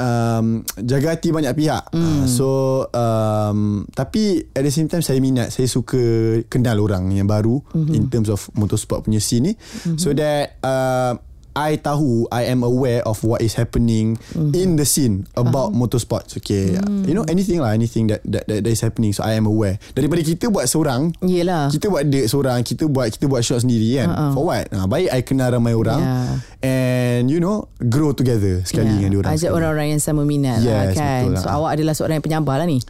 um, 0.00 0.46
Jaga 0.80 1.06
hati 1.12 1.28
banyak 1.30 1.52
pihak 1.52 1.84
mm. 1.92 2.00
uh, 2.00 2.24
So 2.24 2.48
um, 2.88 3.84
Tapi 3.92 4.50
At 4.56 4.64
the 4.64 4.72
same 4.72 4.88
time 4.88 5.04
Saya 5.04 5.20
minat 5.20 5.52
Saya 5.52 5.68
suka 5.68 6.00
Kenal 6.48 6.80
orang 6.80 7.12
yang 7.12 7.28
baru 7.28 7.60
mm-hmm. 7.60 7.94
In 7.94 8.04
terms 8.08 8.32
of 8.32 8.48
Motorsport 8.56 9.04
punya 9.04 9.20
scene 9.20 9.52
ni 9.52 9.54
mm-hmm. 9.54 9.98
So 10.00 10.16
that 10.16 10.56
uh, 10.64 11.20
I 11.54 11.78
tahu 11.78 12.26
I 12.34 12.50
am 12.50 12.66
aware 12.66 13.00
of 13.06 13.22
what 13.22 13.40
is 13.40 13.54
happening 13.54 14.18
mm-hmm. 14.34 14.54
in 14.54 14.74
the 14.74 14.86
scene 14.86 15.26
about 15.38 15.70
uh-huh. 15.70 15.80
motorsports. 15.80 16.36
Okay, 16.38 16.74
mm. 16.74 17.06
you 17.06 17.14
know 17.14 17.24
anything 17.30 17.62
lah, 17.62 17.70
anything 17.70 18.10
that, 18.10 18.20
that 18.26 18.44
that 18.50 18.66
that 18.66 18.72
is 18.74 18.82
happening. 18.82 19.14
So 19.14 19.22
I 19.22 19.38
am 19.38 19.46
aware. 19.46 19.78
Daripada 19.94 20.20
kita 20.26 20.50
buat 20.50 20.66
seorang, 20.66 21.14
Yelah. 21.22 21.70
kita 21.70 21.86
buat 21.86 22.04
date 22.10 22.26
seorang 22.26 22.60
kita 22.66 22.90
buat 22.90 23.08
kita 23.14 23.30
buat 23.30 23.42
shot 23.46 23.62
sendiri 23.62 24.02
kan 24.02 24.08
uh-uh. 24.10 24.32
for 24.34 24.42
what 24.50 24.66
ha, 24.74 24.84
baik 24.90 25.08
I 25.14 25.20
kenal 25.22 25.48
ramai 25.54 25.72
orang 25.72 25.96
Yeah. 26.04 26.36
and 26.60 27.22
you 27.30 27.38
know 27.38 27.70
grow 27.78 28.12
together 28.12 28.60
sekali 28.66 28.90
Ya, 28.90 28.92
dengan 28.98 29.10
diorang 29.14 29.30
Ajak 29.30 29.48
sekali. 29.48 29.56
orang-orang 29.56 29.86
yang 29.94 30.02
sama 30.02 30.22
minat 30.26 30.60
lah 30.60 30.90
Yes, 30.90 30.98
kan. 30.98 31.22
betul 31.22 31.32
lah. 31.38 31.42
So 31.42 31.48
awak 31.54 31.70
adalah 31.78 31.94
seorang 31.94 32.14
yang 32.20 32.26
penyabar 32.26 32.56
lah 32.60 32.66
ni. 32.66 32.82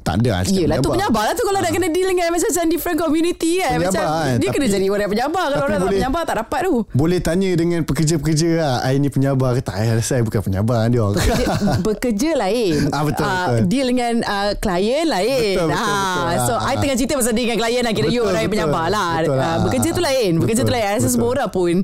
Tak 0.00 0.14
ada 0.16 0.28
lah 0.30 0.40
Yelah 0.42 0.76
tu 0.76 0.88
penyabar. 0.88 0.90
penyabar 0.90 1.22
lah 1.22 1.34
tu 1.34 1.44
Kalau 1.44 1.58
nak 1.58 1.70
kena 1.70 1.88
deal 1.88 2.08
dengan 2.08 2.26
Macam 2.30 2.48
different 2.66 2.96
community 2.96 3.52
kan 3.58 3.76
Penyabar 3.76 3.92
Macam 3.92 4.04
kan, 4.06 4.34
Dia 4.36 4.48
kena 4.48 4.58
tapi- 4.62 4.74
jadi 4.74 4.86
orang 4.86 5.02
yang 5.02 5.12
penyabar 5.12 5.42
Kalau 5.42 5.56
orang 5.58 5.70
tak 5.70 5.80
boleh- 5.82 5.98
penyabar 5.98 6.22
Tak 6.22 6.36
dapat 6.38 6.60
tu 6.62 6.74
boleh 6.90 7.18
tanya 7.18 7.50
dengan 7.52 7.80
pekerja-pekerja 7.82 8.48
lah 8.56 8.74
I 8.82 8.96
ni 8.96 9.08
penyabar 9.08 9.50
ke 9.52 9.60
tak 9.60 9.74
I 9.76 9.92
bukan 10.20 10.40
penyabar 10.42 10.80
dia 10.86 11.00
orang 11.00 11.16
Bekerja, 11.16 11.44
bekerja 11.80 12.30
lain 12.42 12.72
Ah, 12.88 13.02
betul, 13.02 13.24
betul. 13.24 13.56
Deal 13.66 13.86
dengan 13.86 14.12
uh, 14.22 14.50
klien 14.54 15.04
lain 15.04 15.54
Betul, 15.54 15.68
betul, 15.68 15.78
Ah, 15.78 16.16
betul. 16.26 16.38
So 16.40 16.52
Ah, 16.54 16.60
I 16.60 16.68
ah. 16.68 16.78
tengah 16.78 16.96
cerita 16.96 17.12
pasal 17.14 17.32
dia 17.32 17.44
dengan 17.44 17.58
klien 17.58 17.82
lah 17.82 17.92
Kira 17.92 18.06
you 18.06 18.12
Betul, 18.18 18.26
orang 18.26 18.40
yang 18.40 18.48
betul. 18.48 18.62
penyabar 18.64 18.84
lah 18.88 19.10
Betul 19.18 19.36
lah. 19.36 19.46
Ah, 19.46 19.56
Bekerja 19.60 19.88
tu 19.90 20.02
lain 20.02 20.30
Bekerja 20.36 20.60
tu 20.60 20.64
Betul, 20.64 20.74
lain 20.74 20.84
rasa 20.86 20.96
betul. 20.98 21.12
semua 21.12 21.28
orang 21.30 21.48
pun 21.50 21.74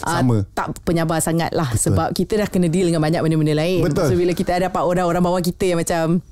ah, 0.00 0.14
Sama. 0.14 0.36
Tak 0.50 0.66
penyabar 0.82 1.18
sangat 1.18 1.50
lah 1.50 1.68
Sebab 1.74 2.08
kita 2.12 2.32
dah 2.36 2.48
kena 2.48 2.66
deal 2.66 2.86
dengan 2.86 3.00
banyak 3.00 3.20
benda-benda 3.20 3.54
lain 3.54 3.80
Betul. 3.82 4.06
So 4.06 4.14
bila 4.14 4.32
kita 4.32 4.56
dapat 4.60 4.80
orang-orang 4.80 5.22
bawah 5.22 5.40
kita 5.40 5.64
yang 5.66 5.78
macam 5.78 6.22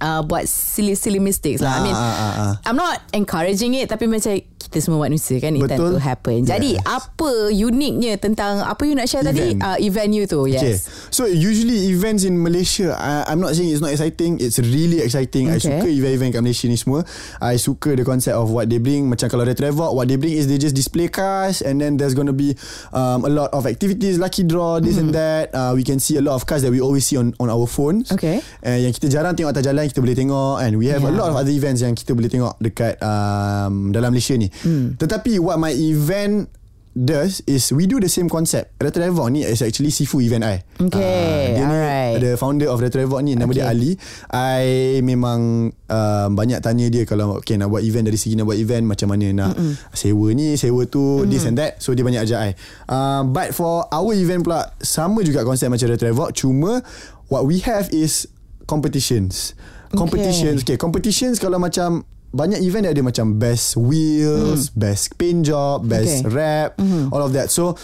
Uh, 0.00 0.22
buat 0.22 0.48
silly 0.48 0.94
silly 0.94 1.20
mistakes 1.20 1.60
lah. 1.60 1.78
I 1.78 1.80
mean, 1.82 1.94
Ah, 1.94 2.02
ah, 2.02 2.14
ah, 2.16 2.32
ah. 2.38 2.52
I'm 2.66 2.78
not 2.78 3.02
encouraging 3.12 3.74
it 3.78 3.90
tapi 3.90 4.08
macam 4.08 4.34
kita 4.72 4.80
semua 4.80 5.04
manusia 5.04 5.36
kan 5.36 5.52
it 5.52 5.60
tend 5.62 5.76
Betul. 5.76 5.92
to 5.92 6.00
happen. 6.00 6.38
Jadi 6.42 6.70
Yes. 6.72 6.88
apa 6.88 7.30
uniknya 7.52 8.16
tentang 8.16 8.64
apa 8.64 8.80
you 8.82 8.96
nak 8.96 9.04
share 9.04 9.20
tadi 9.20 9.52
Event. 9.52 9.60
uh, 9.60 9.76
event 9.76 10.10
you 10.10 10.24
tu? 10.24 10.48
Yes. 10.48 10.56
Okay. 10.56 10.76
So 11.12 11.22
usually 11.28 11.92
events 11.92 12.24
in 12.24 12.34
Malaysia 12.34 12.96
I, 12.96 13.28
I'm 13.28 13.36
not 13.36 13.52
saying 13.52 13.68
it's 13.68 13.78
not 13.78 13.92
exciting 13.92 14.40
It's 14.40 14.56
really 14.56 15.04
exciting 15.04 15.52
I 15.52 15.60
Okay. 15.60 15.68
suka 15.68 15.86
event-event 15.86 16.32
kat 16.32 16.40
Malaysia 16.40 16.66
ni 16.66 16.80
semua 16.80 17.04
I 17.36 17.60
suka 17.60 17.92
the 17.92 18.00
concept 18.00 18.32
of 18.32 18.48
what 18.48 18.66
they 18.66 18.80
bring 18.80 19.06
Macam 19.06 19.28
kalau 19.28 19.44
Retro 19.44 19.68
Revolt 19.68 19.92
What 19.92 20.08
they 20.08 20.16
bring 20.16 20.32
is 20.32 20.48
They 20.48 20.56
just 20.56 20.72
display 20.72 21.12
cars 21.12 21.60
And 21.60 21.76
then 21.76 22.00
there's 22.00 22.16
gonna 22.16 22.32
be 22.32 22.56
um, 22.90 23.22
A 23.22 23.30
lot 23.30 23.52
of 23.52 23.68
activities 23.68 24.16
Lucky 24.16 24.42
draw 24.42 24.80
This 24.80 24.96
and 24.96 25.12
that 25.12 25.52
uh, 25.52 25.76
We 25.76 25.84
can 25.84 26.00
see 26.00 26.16
a 26.16 26.24
lot 26.24 26.32
of 26.32 26.48
cars 26.48 26.64
That 26.64 26.72
we 26.72 26.80
always 26.80 27.04
see 27.04 27.20
on, 27.20 27.36
on 27.36 27.52
our 27.52 27.68
phones 27.68 28.08
Okay. 28.08 28.40
uh, 28.64 28.78
Yang 28.80 28.96
kita 28.96 29.20
jarang 29.20 29.36
tengok 29.36 29.52
atas 29.52 29.68
jalan 29.68 29.84
Kita 29.84 30.00
boleh 30.00 30.16
tengok 30.16 30.54
And 30.58 30.80
we 30.80 30.88
have 30.88 31.04
a 31.04 31.10
Yeah. 31.12 31.20
lot 31.20 31.28
of 31.28 31.36
other 31.36 31.52
events 31.52 31.84
Yang 31.84 32.02
kita 32.02 32.16
boleh 32.16 32.30
tengok 32.30 32.56
Dekat 32.56 32.96
um, 33.04 33.92
Dalam 33.92 34.08
Malaysia 34.08 34.32
ni 34.32 34.48
Hmm. 34.62 34.94
Tetapi 34.96 35.38
what 35.38 35.58
my 35.58 35.70
event 35.70 36.48
does 36.92 37.40
is 37.48 37.72
we 37.72 37.88
do 37.88 37.96
the 37.96 38.08
same 38.08 38.28
concept. 38.28 38.76
Retro 38.76 39.00
Revolt 39.00 39.32
ni 39.32 39.48
is 39.48 39.64
actually 39.64 39.88
Sifu 39.88 40.20
event 40.20 40.44
I. 40.44 40.60
Okay, 40.76 41.56
dia 41.56 41.64
alright. 41.64 42.20
ni 42.20 42.28
the 42.28 42.32
founder 42.36 42.68
of 42.68 42.84
Retro 42.84 43.00
Revolt 43.00 43.24
ni 43.24 43.32
nama 43.32 43.48
Okay. 43.48 43.64
dia 43.64 43.72
Ali. 43.72 43.96
I 44.28 45.00
memang 45.00 45.72
uh, 45.88 46.28
banyak 46.28 46.60
tanya 46.60 46.92
dia 46.92 47.08
kalau 47.08 47.40
okay 47.40 47.56
nak 47.56 47.72
buat 47.72 47.80
event 47.80 48.12
dari 48.12 48.20
segi 48.20 48.36
nak 48.36 48.44
buat 48.44 48.60
event 48.60 48.84
macam 48.84 49.08
mana 49.08 49.24
nak 49.32 49.56
Mm-mm. 49.56 49.72
sewa 49.96 50.28
ni, 50.36 50.52
sewa 50.60 50.84
tu, 50.84 51.24
Mm-mm. 51.24 51.32
this 51.32 51.48
and 51.48 51.56
that. 51.56 51.80
So 51.80 51.96
dia 51.96 52.04
banyak 52.04 52.28
ajak 52.28 52.38
I. 52.38 52.50
Uh, 52.84 53.24
but 53.24 53.56
for 53.56 53.88
our 53.88 54.12
event 54.12 54.44
pula 54.44 54.76
sama 54.84 55.24
juga 55.24 55.48
konsep 55.48 55.72
macam 55.72 55.88
Retro 55.88 56.12
Revolt 56.12 56.36
cuma 56.36 56.84
what 57.32 57.48
we 57.48 57.64
have 57.64 57.88
is 57.88 58.28
competitions. 58.68 59.56
Competitions. 59.92 60.60
Okay, 60.60 60.76
competitions 60.76 61.36
kalau 61.40 61.56
macam 61.56 62.04
banyak 62.32 62.60
event 62.60 62.84
dia 62.84 62.92
ada 62.92 63.04
macam 63.04 63.36
best 63.36 63.76
wheels, 63.76 64.72
best 64.72 65.14
paint 65.14 65.44
job, 65.44 65.84
best 65.84 66.24
Okay. 66.24 66.32
rap, 66.32 66.80
all 67.12 67.22
of 67.22 67.32
that. 67.32 67.48
So 67.48 67.76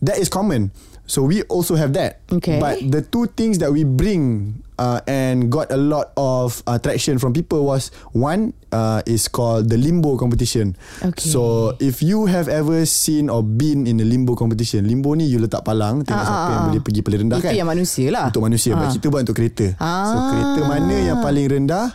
that 0.00 0.18
is 0.18 0.26
common. 0.26 0.74
So 1.02 1.26
we 1.26 1.42
also 1.46 1.74
have 1.74 1.92
that. 1.94 2.22
Okay. 2.30 2.56
But 2.56 2.78
the 2.80 3.02
two 3.02 3.26
things 3.28 3.58
that 3.58 3.68
we 3.68 3.82
bring 3.82 4.54
uh, 4.78 5.02
and 5.04 5.50
got 5.50 5.68
a 5.68 5.76
lot 5.76 6.14
of 6.16 6.62
uh, 6.64 6.78
traction 6.78 7.18
from 7.18 7.34
people 7.34 7.66
was 7.66 7.90
one 8.10 8.54
uh, 8.70 9.02
is 9.04 9.26
called 9.26 9.68
the 9.68 9.76
limbo 9.76 10.16
competition. 10.16 10.72
Okay. 11.02 11.20
So 11.20 11.74
if 11.78 12.00
you 12.00 12.30
have 12.30 12.46
ever 12.46 12.86
seen 12.86 13.28
or 13.28 13.42
been 13.42 13.84
in 13.84 13.98
a 13.98 14.06
limbo 14.06 14.38
competition, 14.38 14.86
limbo 14.88 15.12
ni 15.12 15.26
you 15.26 15.42
letak 15.42 15.66
palang 15.66 16.06
tengok 16.06 16.22
Ah, 16.22 16.24
siapa 16.24 16.38
ah, 16.38 16.48
yang 16.48 16.62
ah. 16.62 16.66
boleh 16.70 16.82
pergi 16.82 17.00
paling 17.02 17.20
rendah 17.28 17.38
Itu 17.42 17.46
kan. 17.50 17.54
yang 17.60 17.68
manusia 17.68 18.06
lah. 18.08 18.26
Untuk 18.30 18.42
manusia. 18.42 18.70
Ah. 18.72 18.80
Ah. 18.86 18.90
Kita 18.94 19.06
buat 19.10 19.22
untuk 19.26 19.36
kereta. 19.36 19.66
So 19.76 19.82
Ah. 20.16 20.26
kereta 20.32 20.60
mana 20.64 20.96
yang 20.96 21.18
paling 21.20 21.46
rendah 21.50 21.86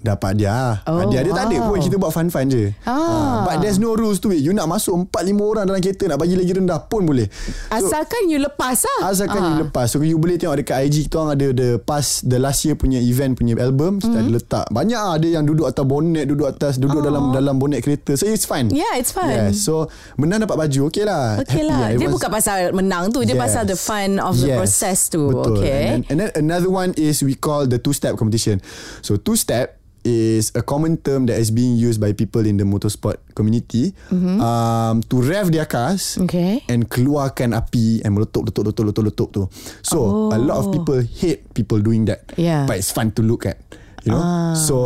dapat 0.00 0.32
dia. 0.34 0.80
Oh, 0.84 0.96
Oh, 0.96 1.04
dia 1.06 1.20
dia 1.20 1.30
tak 1.30 1.46
ada 1.46 1.56
wow. 1.58 1.68
pun 1.68 1.78
kita 1.78 1.96
buat 1.96 2.10
fun-fun 2.10 2.46
je. 2.46 2.72
Ah. 2.82 3.44
But 3.44 3.60
there's 3.60 3.76
no 3.76 3.92
rules 3.92 4.18
to 4.18 4.30
it. 4.30 4.40
You 4.40 4.50
nak 4.50 4.66
masuk 4.66 4.96
4 5.06 5.12
5 5.12 5.36
orang 5.38 5.64
dalam 5.64 5.78
kereta 5.78 6.04
nak 6.06 6.16
bagi 6.16 6.34
lagi 6.34 6.50
rendah 6.50 6.80
pun 6.82 7.04
boleh. 7.04 7.28
So, 7.70 7.88
Asalkan 7.88 8.26
you 8.26 8.38
lepas 8.38 8.80
lah. 8.80 9.00
Asalkan 9.06 9.38
Ah. 9.38 9.48
you 9.48 9.56
lepas 9.62 9.86
So 9.86 10.00
you 10.00 10.16
boleh 10.16 10.36
tengok 10.36 10.56
dekat 10.56 10.76
IG 10.82 10.96
Kita 11.04 11.16
orang 11.18 11.32
ada 11.32 11.46
The 11.50 11.68
past 11.78 12.24
The 12.24 12.36
last 12.36 12.62
year 12.62 12.74
punya 12.74 12.98
event 12.98 13.34
Punya 13.34 13.56
album 13.56 13.96
Kita 13.96 14.12
Mhm. 14.12 14.20
ada 14.20 14.30
letak 14.32 14.66
Banyak 14.68 15.00
lah 15.00 15.12
Ada 15.16 15.28
yang 15.30 15.44
duduk 15.44 15.64
atas 15.64 15.82
bonet 15.82 16.24
Duduk 16.24 16.46
atas 16.46 16.76
Duduk 16.76 17.00
dalam 17.00 17.30
dalam 17.30 17.56
bonet 17.56 17.80
kereta 17.80 18.14
So 18.14 18.24
it's 18.24 18.44
fun 18.44 18.68
Yeah, 18.68 18.94
it's 18.94 19.10
fun. 19.10 19.26
yeah, 19.26 19.50
So 19.50 19.86
Menang 20.16 20.42
dapat 20.42 20.56
baju 20.58 20.80
Okay 20.86 21.02
lah 21.02 21.40
Okay 21.40 21.62
lah. 21.62 21.92
Dia 21.92 22.06
was- 22.06 22.14
bukan 22.14 22.30
pasal 22.30 22.58
menang 22.70 23.08
tu. 23.08 23.20
Dia 23.20 23.32
Yes. 23.32 23.42
pasal 23.42 23.62
the 23.64 23.74
fun 23.74 24.18
of 24.18 24.34
the 24.36 24.48
Yes. 24.48 24.58
process 24.58 24.98
tu. 25.08 25.30
Betul. 25.30 25.58
Okay. 25.58 25.82
And 25.90 26.02
then, 26.04 26.08
and 26.08 26.16
then 26.18 26.30
another 26.34 26.68
one 26.68 26.90
is 26.94 27.20
we 27.20 27.34
call 27.34 27.64
the 27.64 27.76
two-step 27.76 28.14
competition. 28.14 28.60
So 29.00 29.16
two-step 29.16 29.78
is 30.04 30.52
a 30.56 30.62
common 30.62 30.96
term 30.96 31.26
that 31.26 31.36
is 31.36 31.50
being 31.50 31.76
used 31.76 32.00
by 32.00 32.12
people 32.12 32.44
in 32.46 32.56
the 32.56 32.64
motorsport 32.64 33.20
community 33.34 33.92
mm-hmm. 34.08 34.40
um, 34.40 35.02
to 35.04 35.20
rev 35.20 35.52
their 35.52 35.66
cars 35.66 36.18
Okay. 36.24 36.64
and 36.68 36.88
keluarkan 36.88 37.52
api 37.52 38.00
and 38.04 38.16
meletup 38.16 38.48
letup 38.48 38.64
letup 38.72 38.84
letup 38.92 39.04
letup 39.12 39.28
tu. 39.32 39.42
So 39.84 40.30
oh. 40.30 40.36
a 40.36 40.38
lot 40.40 40.60
of 40.60 40.72
people 40.72 41.00
hate 41.00 41.44
people 41.52 41.80
doing 41.80 42.08
that. 42.08 42.24
Yeah. 42.36 42.64
But 42.64 42.80
it's 42.80 42.92
fun 42.92 43.12
to 43.16 43.22
look 43.22 43.44
at. 43.44 43.60
You 44.04 44.16
know 44.16 44.22
ah. 44.24 44.56
So 44.56 44.76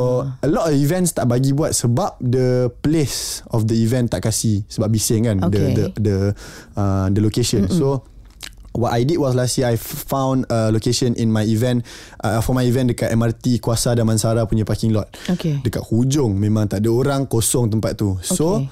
A 0.42 0.48
lot 0.50 0.70
of 0.70 0.74
events 0.74 1.14
Tak 1.14 1.30
bagi 1.30 1.54
buat 1.54 1.70
Sebab 1.70 2.18
the 2.18 2.66
place 2.82 3.46
Of 3.54 3.70
the 3.70 3.78
event 3.78 4.10
Tak 4.10 4.26
kasih 4.26 4.66
Sebab 4.66 4.90
bising 4.90 5.30
kan 5.30 5.38
Okay. 5.38 5.70
The 5.70 5.70
the 5.70 5.84
the, 6.02 6.16
uh, 6.74 7.06
the 7.14 7.22
location 7.22 7.70
Mm-mm. 7.70 7.78
So 7.78 8.02
What 8.74 8.90
I 8.90 9.06
did 9.06 9.22
was 9.22 9.38
last 9.38 9.54
year 9.54 9.70
I 9.70 9.78
found 9.78 10.50
a 10.50 10.74
location 10.74 11.14
in 11.14 11.30
my 11.30 11.46
event 11.46 11.86
uh, 12.18 12.42
For 12.42 12.58
my 12.58 12.66
event 12.66 12.90
dekat 12.90 13.14
MRT 13.14 13.62
Kuasa 13.62 13.94
Damansara 13.94 14.50
punya 14.50 14.66
parking 14.66 14.90
lot 14.90 15.06
Okay. 15.30 15.62
Dekat 15.62 15.86
hujung 15.94 16.34
Memang 16.34 16.66
tak 16.66 16.82
ada 16.82 16.90
orang 16.90 17.30
Kosong 17.30 17.70
tempat 17.70 17.94
tu 17.94 18.18
So 18.20 18.58
Okay. 18.58 18.66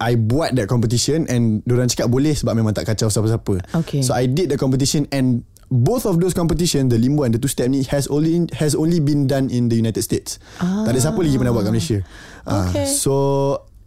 I 0.00 0.16
buat 0.16 0.56
that 0.56 0.64
competition 0.64 1.28
and 1.28 1.60
diorang 1.68 1.84
cakap 1.84 2.08
boleh 2.08 2.32
sebab 2.32 2.56
memang 2.56 2.72
tak 2.72 2.88
kacau 2.88 3.12
siapa-siapa. 3.12 3.84
Okay. 3.84 4.00
So 4.00 4.16
I 4.16 4.24
did 4.24 4.48
the 4.48 4.56
competition 4.56 5.04
and 5.12 5.44
both 5.68 6.08
of 6.08 6.16
those 6.16 6.32
competition 6.32 6.88
the 6.88 6.96
limbo 6.96 7.28
and 7.28 7.36
the 7.36 7.38
two 7.38 7.52
step 7.52 7.68
ni 7.68 7.84
has 7.92 8.08
only 8.08 8.48
has 8.56 8.72
only 8.72 8.96
been 8.96 9.28
done 9.28 9.52
in 9.52 9.68
the 9.68 9.76
United 9.76 10.00
States. 10.00 10.40
Ah. 10.56 10.88
Tak 10.88 10.96
ada 10.96 11.00
siapa 11.04 11.20
lagi 11.20 11.36
pernah 11.36 11.52
buat 11.52 11.68
kat 11.68 11.72
Malaysia. 11.76 12.00
Ah, 12.48 12.72
Okay. 12.72 12.88
so 12.88 13.12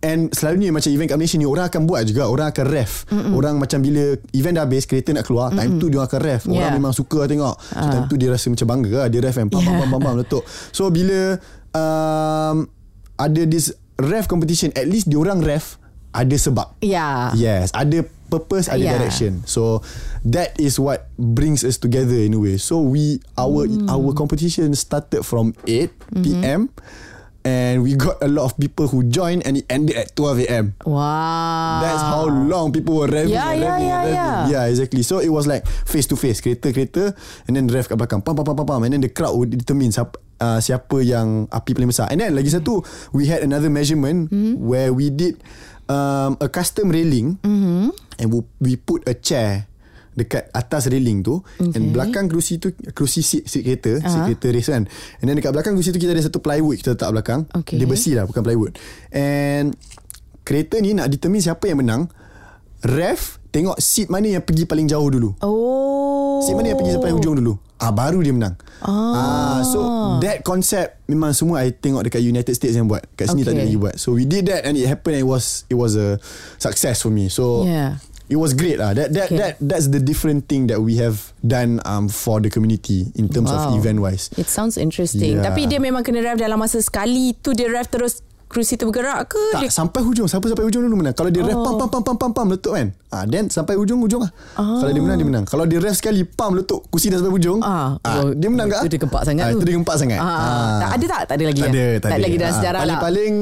and 0.04 0.30
selalunya 0.30 0.70
macam 0.70 0.92
event 0.92 1.08
kat 1.08 1.18
Malaysia 1.18 1.38
ni 1.38 1.48
orang 1.48 1.66
akan 1.66 1.82
buat 1.84 2.04
juga 2.04 2.28
orang 2.28 2.52
akan 2.52 2.66
ref. 2.68 3.08
Mm-mm. 3.08 3.32
Orang 3.32 3.56
macam 3.58 3.80
bila 3.80 4.04
event 4.30 4.54
dah 4.54 4.64
habis 4.64 4.84
kereta 4.84 5.10
nak 5.10 5.24
keluar 5.24 5.50
Mm-mm. 5.50 5.58
time 5.58 5.72
tu 5.80 5.88
dia 5.88 6.00
akan 6.00 6.20
ref. 6.20 6.42
Orang 6.46 6.60
Yeah. 6.62 6.76
memang 6.76 6.92
suka 6.92 7.24
tengok. 7.24 7.56
So 7.58 7.88
time 7.88 8.06
tu 8.06 8.16
dia 8.16 8.28
rasa 8.28 8.46
macam 8.48 8.68
bangga 8.70 8.92
lah 8.94 9.08
dia 9.08 9.20
ref 9.20 9.36
kan. 9.36 9.48
Pam 9.48 9.60
pam 9.60 9.76
pam 9.78 9.90
pam 9.90 10.02
pam 10.02 10.16
letup. 10.16 10.44
So 10.70 10.88
bila 10.88 11.40
um, 11.74 12.68
ada 13.16 13.42
this 13.44 13.72
ref 13.96 14.26
competition 14.26 14.70
at 14.74 14.86
least 14.86 15.08
diorang 15.08 15.40
ref 15.40 15.80
ada 16.12 16.36
sebab. 16.36 16.78
Yeah. 16.80 17.34
Yes, 17.34 17.72
ada 17.72 18.04
purpose, 18.28 18.68
ada 18.68 18.78
Yeah. 18.78 18.94
direction. 18.96 19.42
So 19.46 19.82
that 20.24 20.54
is 20.58 20.78
what 20.78 21.10
brings 21.16 21.62
us 21.62 21.78
together 21.78 22.18
in 22.18 22.34
a 22.34 22.40
way. 22.40 22.58
So 22.58 22.82
we 22.82 23.18
our 23.34 23.66
Hmm. 23.66 23.86
our 23.88 24.12
competition 24.12 24.74
started 24.74 25.24
from 25.24 25.58
8 25.64 25.90
p.m. 26.22 26.70
and 27.44 27.84
we 27.84 27.96
got 27.96 28.20
a 28.20 28.28
lot 28.28 28.48
of 28.48 28.56
people 28.56 28.88
who 28.88 29.04
joined 29.04 29.44
and 29.46 29.60
it 29.60 29.66
ended 29.70 29.96
at 29.96 30.16
12 30.16 30.48
a.m. 30.48 30.66
Wow. 30.88 31.80
That's 31.84 32.02
how 32.02 32.26
long 32.28 32.72
people 32.72 32.96
were 32.98 33.08
revving 33.12 33.36
Yeah, 33.36 33.52
and 33.52 33.60
yeah, 33.60 33.68
revving 33.68 33.88
yeah, 33.88 34.00
and 34.00 34.08
revving. 34.08 34.16
yeah. 34.16 34.48
Yeah, 34.48 34.64
exactly. 34.72 35.04
So 35.04 35.20
it 35.20 35.30
was 35.30 35.46
like 35.46 35.68
face 35.68 36.08
to 36.08 36.16
face, 36.16 36.40
kereta-kereta 36.40 37.12
and 37.48 37.54
then 37.56 37.68
rev 37.68 37.88
kat 37.88 38.00
belakang. 38.00 38.24
Pam, 38.24 38.36
pam, 38.36 38.46
pam, 38.48 38.56
pam, 38.56 38.68
pam. 38.68 38.82
And 38.84 38.92
then 38.96 39.02
the 39.04 39.12
crowd 39.12 39.36
would 39.36 39.52
determine 39.52 39.92
siapa, 39.92 40.16
uh, 40.40 40.60
siapa 40.60 41.04
yang 41.04 41.52
api 41.52 41.76
paling 41.76 41.92
besar. 41.92 42.08
And 42.10 42.24
then 42.24 42.32
lagi 42.32 42.48
satu, 42.50 42.80
we 43.12 43.28
had 43.28 43.44
another 43.44 43.68
measurement 43.70 44.32
Hmm. 44.32 44.56
where 44.58 44.96
we 44.96 45.12
did 45.12 45.44
um, 45.92 46.40
a 46.40 46.48
custom 46.48 46.90
railing 46.90 47.44
Mm-hmm. 47.44 47.92
and 48.24 48.28
we, 48.32 48.40
we 48.64 48.72
put 48.80 49.04
a 49.04 49.14
chair 49.14 49.68
dekat 50.14 50.50
atas 50.52 50.88
railing 50.88 51.22
tu 51.22 51.42
okay. 51.58 51.74
and 51.74 51.90
belakang 51.90 52.30
kerusi 52.30 52.62
tu 52.62 52.70
kerusi 52.94 53.20
seat, 53.20 53.50
seat 53.50 53.66
kereta 53.66 53.98
uh-huh. 53.98 54.06
seat 54.06 54.22
kereta 54.30 54.48
race 54.54 54.70
kan 54.70 54.84
and 55.20 55.26
then 55.26 55.34
dekat 55.34 55.50
belakang 55.50 55.74
kerusi 55.74 55.90
tu 55.90 55.98
kita 55.98 56.14
ada 56.14 56.22
satu 56.22 56.38
plywood 56.38 56.78
kita 56.78 56.94
letak 56.94 57.10
belakang 57.10 57.42
Okay. 57.52 57.78
dia 57.82 57.86
besi 57.86 58.14
lah 58.14 58.24
bukan 58.24 58.42
plywood 58.42 58.74
and 59.10 59.74
kereta 60.42 60.78
ni 60.78 60.94
nak 60.94 61.10
determine 61.10 61.40
siapa 61.40 61.66
yang 61.66 61.82
menang 61.82 62.10
ref 62.84 63.40
tengok 63.50 63.80
seat 63.80 64.10
mana 64.10 64.38
yang 64.38 64.44
pergi 64.44 64.66
paling 64.66 64.86
jauh 64.86 65.08
dulu 65.08 65.34
Oh. 65.40 66.44
seat 66.44 66.54
mana 66.54 66.74
yang 66.74 66.80
pergi 66.80 66.94
sampai 66.98 67.14
hujung 67.14 67.40
dulu 67.40 67.54
ah 67.80 67.92
baru 67.92 68.20
dia 68.20 68.32
menang 68.32 68.56
ah 68.84 69.60
so 69.64 69.80
that 70.20 70.44
concept 70.44 71.04
memang 71.08 71.32
semua 71.32 71.64
I 71.64 71.72
tengok 71.72 72.04
dekat 72.04 72.24
United 72.24 72.56
States 72.56 72.76
yang 72.76 72.88
buat 72.88 73.04
kat 73.16 73.32
sini 73.32 73.44
okay. 73.44 73.48
tak 73.52 73.54
ada 73.56 73.64
lagi 73.68 73.78
buat 73.80 73.96
so 73.96 74.16
we 74.16 74.24
did 74.24 74.48
that 74.48 74.64
and 74.64 74.76
it 74.76 74.88
happened 74.88 75.20
and 75.20 75.24
it 75.24 75.30
was 75.30 75.68
it 75.68 75.76
was 75.76 75.96
a 75.96 76.16
success 76.60 77.04
for 77.04 77.12
me 77.12 77.28
so 77.28 77.64
Yeah. 77.64 78.00
It 78.34 78.42
was 78.42 78.52
great 78.52 78.76
lah. 78.76 78.92
That 78.92 79.14
that 79.14 79.30
Okay. 79.30 79.38
that 79.38 79.52
that's 79.62 79.88
the 79.88 80.02
different 80.02 80.50
thing 80.50 80.66
that 80.68 80.82
we 80.82 80.98
have 80.98 81.22
done 81.40 81.78
um 81.86 82.10
for 82.10 82.42
the 82.42 82.50
community 82.50 83.14
in 83.14 83.30
terms 83.30 83.48
Wow. 83.48 83.70
of 83.70 83.78
event 83.78 84.02
wise. 84.02 84.34
It 84.34 84.50
sounds 84.50 84.74
interesting. 84.76 85.38
Yeah. 85.38 85.46
Tapi 85.46 85.70
dia 85.70 85.78
memang 85.78 86.02
kena 86.02 86.26
rev 86.26 86.42
dalam 86.42 86.58
masa 86.58 86.82
sekali 86.82 87.38
tu 87.38 87.54
dia 87.54 87.70
rev 87.70 87.86
terus 87.86 88.26
kerusi 88.46 88.74
tu 88.74 88.86
bergerak 88.86 89.30
ke? 89.30 89.42
Tak 89.50 89.62
dia, 89.62 89.74
sampai 89.74 90.02
hujung 90.02 90.30
Siapa 90.30 90.46
sampai 90.46 90.62
hujung 90.62 90.86
dulu 90.86 91.02
menang 91.02 91.18
Kalau 91.18 91.34
dia 91.34 91.42
ref 91.42 91.58
pam 91.58 91.74
pam 91.74 91.90
pam 91.90 92.02
pam 92.06 92.16
pam 92.16 92.32
pam 92.32 92.46
Letup 92.48 92.78
kan 92.78 92.94
ah, 93.10 93.26
Then 93.26 93.50
sampai 93.50 93.74
hujung 93.74 93.98
hujung 93.98 94.22
lah 94.22 94.30
Kalau 94.54 94.94
dia 94.94 95.02
menang 95.02 95.18
dia 95.18 95.26
menang 95.26 95.46
Kalau 95.50 95.66
dia 95.66 95.82
ref 95.82 95.98
sekali 95.98 96.22
Pam 96.22 96.54
letup 96.54 96.86
Kursi 96.86 97.10
dah 97.10 97.18
sampai 97.18 97.34
hujung 97.34 97.66
Ah, 97.66 97.98
ah, 98.00 98.14
oh, 98.22 98.30
Dia 98.30 98.54
menang 98.54 98.70
tak 98.70 98.86
itu 98.86 98.94
dia 98.94 99.02
gempak 99.02 99.26
sangat 99.26 99.44
ah, 99.44 99.50
tu. 99.50 99.58
Itu 99.58 99.66
dia 99.66 99.74
gempak 99.74 99.96
sangat 99.98 100.20
Ah, 100.22 100.78
tak 100.80 100.90
ada 100.94 101.06
tak? 101.10 101.22
Tak 101.26 101.34
ada 101.34 101.44
lagi 101.50 101.62
Tak 101.62 101.66
ya? 101.66 101.74
ada 101.74 101.86
Tak 101.98 102.10
ada 102.10 102.22
lagi 102.22 102.38
dalam 102.38 102.46
Ah, 102.46 102.54
sejarah 102.54 102.78
lah. 102.78 102.82
Paling-paling 102.86 103.34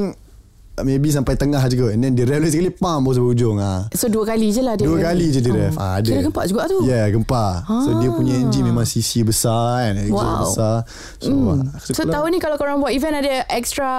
Maybe 0.74 1.12
sampai 1.12 1.36
tengah 1.36 1.60
je 1.62 1.76
kot 1.76 1.92
And 1.92 2.00
then 2.00 2.16
dia 2.16 2.24
ref 2.24 2.40
lagi 2.40 2.56
sekali 2.56 2.72
Pam 2.72 3.04
baru 3.04 3.12
sampai 3.14 3.28
hujung 3.28 3.56
ah. 3.60 3.84
So 3.92 4.08
dua 4.08 4.24
kali 4.24 4.48
je 4.48 4.64
lah 4.64 4.72
dia 4.72 4.88
Dua 4.88 4.96
kali 4.98 5.28
je 5.28 5.38
dia 5.38 5.52
ref 5.52 5.76
ah, 5.76 6.00
ada. 6.00 6.08
Kira 6.08 6.24
gempak 6.24 6.44
juga 6.48 6.64
tu 6.64 6.80
Ya 6.82 7.04
yeah, 7.04 7.06
gempak 7.06 7.68
So 7.68 8.00
dia 8.00 8.08
punya 8.08 8.34
engine 8.34 8.64
memang 8.64 8.84
CC 8.84 9.20
besar 9.20 9.84
kan 9.84 10.00
Engine 10.00 10.16
Wow. 10.16 10.48
besar 10.48 10.76
So, 11.20 11.28
Hmm. 11.28 11.68
ah, 11.68 11.76
So 11.78 11.92
kalau- 11.94 12.14
tahun 12.14 12.28
ni 12.32 12.38
kalau 12.40 12.56
korang 12.56 12.80
buat 12.80 12.88
event 12.90 13.20
ada 13.20 13.44
extra 13.46 13.90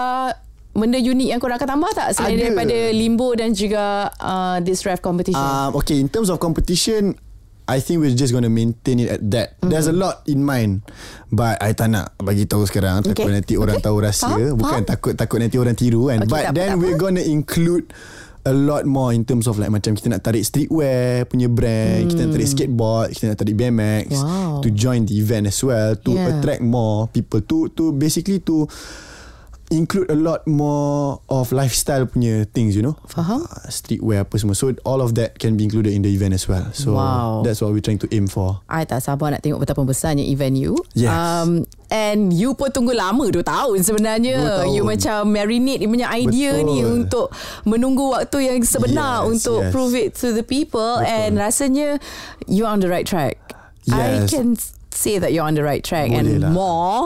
benda 0.73 0.97
unik 0.97 1.27
yang 1.29 1.37
korang 1.37 1.61
akan 1.61 1.69
tambah 1.69 1.91
tak 1.93 2.17
selain 2.17 2.33
Ada. 2.33 2.43
daripada 2.49 2.77
limbo 2.89 3.29
dan 3.37 3.53
juga 3.53 4.09
uh, 4.17 4.57
this 4.57 4.81
ref 4.81 4.97
competition? 4.99 5.37
Um, 5.37 5.77
okay, 5.77 6.01
in 6.01 6.09
terms 6.09 6.27
of 6.27 6.41
competition, 6.41 7.13
I 7.65 7.79
think 7.79 7.99
we're 7.99 8.11
just 8.11 8.29
going 8.29 8.43
to 8.43 8.51
maintain 8.51 8.99
it 8.99 9.09
at 9.09 9.21
that. 9.29 9.55
Mm-hmm. 9.55 9.69
There's 9.69 9.87
a 9.87 9.95
lot 9.95 10.23
in 10.25 10.43
mind, 10.43 10.83
but 11.29 11.57
I 11.57 11.71
tak 11.71 11.89
nak 11.89 12.11
bagi 12.17 12.43
tahu 12.43 12.63
sekarang. 12.63 13.01
Takut 13.01 13.23
Okay. 13.23 13.33
nanti 13.33 13.53
orang 13.55 13.79
Okay. 13.79 13.85
tahu 13.85 13.97
rahsia. 13.99 14.27
Faham, 14.29 14.55
Bukan 14.55 14.79
faham. 14.81 14.89
takut 14.89 15.13
takut 15.13 15.37
nanti 15.37 15.55
orang 15.55 15.73
tiru 15.73 16.07
kan. 16.07 16.19
Okay, 16.19 16.27
but 16.27 16.41
tak 16.41 16.51
apa, 16.51 16.57
then 16.57 16.69
tak 16.69 16.79
we're 16.79 16.91
apa. 16.91 17.01
going 17.01 17.15
to 17.15 17.23
include 17.23 17.85
a 18.43 18.51
lot 18.51 18.83
more 18.83 19.09
in 19.09 19.23
terms 19.23 19.47
of 19.47 19.55
like 19.55 19.71
macam 19.71 19.95
kita 19.95 20.11
nak 20.11 20.19
tarik 20.19 20.43
streetwear 20.43 21.23
punya 21.23 21.47
brand, 21.47 22.11
kita 22.11 22.27
nak 22.27 22.35
tarik 22.35 22.49
skateboard, 22.49 23.07
kita 23.09 23.31
nak 23.31 23.37
tarik 23.39 23.55
BMX 23.55 24.11
Hmm. 24.11 24.27
Wow. 24.27 24.59
to 24.59 24.67
join 24.69 25.07
the 25.07 25.15
event 25.15 25.47
as 25.47 25.55
well 25.59 25.95
to 25.95 26.11
Yeah. 26.11 26.27
attract 26.35 26.59
more 26.59 27.07
people 27.07 27.39
to 27.39 27.71
to 27.71 27.91
basically 27.91 28.43
to 28.43 28.67
include 29.73 30.07
a 30.07 30.15
lot 30.15 30.45
more 30.45 31.17
of 31.27 31.49
lifestyle 31.49 32.05
punya 32.05 32.45
things 32.47 32.77
you 32.77 32.85
know 32.85 32.93
Faham. 33.09 33.43
uh, 33.43 33.65
streetwear 33.67 34.21
apa 34.23 34.37
semua 34.37 34.53
so 34.53 34.69
all 34.85 35.01
of 35.01 35.17
that 35.17 35.35
can 35.35 35.57
be 35.57 35.65
included 35.65 35.89
in 35.89 35.99
the 35.99 36.09
event 36.09 36.31
as 36.31 36.45
well 36.45 36.69
so 36.71 36.93
Wow. 36.93 37.41
that's 37.41 37.57
what 37.57 37.73
we're 37.73 37.81
trying 37.81 37.97
to 37.97 38.07
aim 38.13 38.29
for 38.29 38.61
I 38.69 38.85
tak 38.85 39.01
sabar 39.01 39.33
nak 39.33 39.41
tengok 39.41 39.59
betapa 39.59 39.81
besarnya 39.81 40.21
event 40.23 40.53
you. 40.55 40.77
Yes. 40.93 41.09
Um, 41.09 41.65
and 41.89 42.29
you 42.29 42.53
pun 42.53 42.69
tunggu 42.69 42.93
lama 42.93 43.25
2 43.25 43.41
tahun 43.41 43.81
sebenarnya. 43.81 44.35
Dua 44.37 44.53
tahun. 44.61 44.73
You 44.73 44.81
macam 44.85 45.17
marinate 45.29 45.81
you 45.81 45.89
punya 45.89 46.09
idea 46.09 46.53
Betul. 46.53 46.65
ni 46.69 46.77
untuk 46.81 47.27
menunggu 47.63 48.13
waktu 48.13 48.49
yang 48.49 48.61
sebenar 48.61 49.25
Yes, 49.25 49.41
untuk 49.41 49.59
yes. 49.61 49.71
prove 49.71 49.93
it 49.93 50.13
to 50.13 50.29
the 50.29 50.41
people. 50.41 51.01
Betul. 51.01 51.09
And 51.09 51.31
rasanya 51.37 51.97
you 52.45 52.65
on 52.65 52.77
the 52.77 52.89
right 52.89 53.05
track. 53.05 53.41
I 53.89 54.21
Yes. 54.23 54.29
can 54.29 54.55
say 54.93 55.17
that 55.17 55.33
you're 55.33 55.43
on 55.43 55.57
the 55.57 55.65
right 55.65 55.81
track 55.81 56.09
Boleh 56.09 56.21
and 56.21 56.29
lah. 56.45 56.51
more 56.53 56.99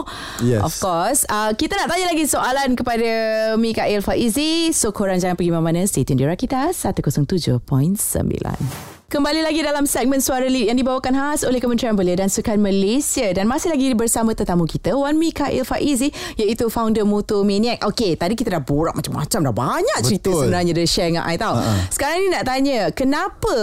Yes. 0.44 0.62
of 0.62 0.72
course 0.78 1.24
uh, 1.26 1.50
kita 1.52 1.74
nak 1.74 1.88
tanya 1.88 2.12
lagi 2.12 2.24
soalan 2.24 2.76
kepada 2.76 3.08
Mikael 3.56 4.04
Faizi 4.04 4.70
so 4.70 4.92
korang 4.92 5.16
jangan 5.16 5.34
pergi 5.34 5.50
mana-mana 5.50 5.82
stay 5.88 6.04
tune 6.04 6.20
di 6.20 6.28
Rakita 6.28 6.70
107.9 6.70 8.97
Kembali 9.08 9.40
lagi 9.40 9.64
dalam 9.64 9.88
segmen 9.88 10.20
Suara 10.20 10.52
Lead 10.52 10.68
yang 10.68 10.76
dibawakan 10.76 11.16
khas 11.16 11.40
oleh 11.40 11.64
Kementerian 11.64 11.96
Belia 11.96 12.20
dan 12.20 12.28
Sukan 12.28 12.60
Malaysia 12.60 13.24
dan 13.32 13.48
masih 13.48 13.72
lagi 13.72 13.88
bersama 13.96 14.36
tetamu 14.36 14.68
kita 14.68 14.92
Wan 14.92 15.16
Mikael 15.16 15.64
Faizi 15.64 16.12
iaitu 16.36 16.68
founder 16.68 17.08
Moto 17.08 17.40
Maniac. 17.40 17.80
Okey, 17.88 18.20
tadi 18.20 18.36
kita 18.36 18.52
dah 18.52 18.60
borak 18.60 18.92
macam-macam 18.92 19.48
dah 19.48 19.54
banyak 19.56 19.98
cerita 20.04 20.28
Betul. 20.28 20.52
sebenarnya 20.52 20.72
dia 20.76 20.84
share 20.84 21.08
dengan 21.08 21.24
I 21.24 21.40
tau. 21.40 21.56
Uh-huh. 21.56 21.80
Sekarang 21.88 22.20
ni 22.20 22.28
nak 22.28 22.44
tanya, 22.44 22.78
kenapa 22.92 23.56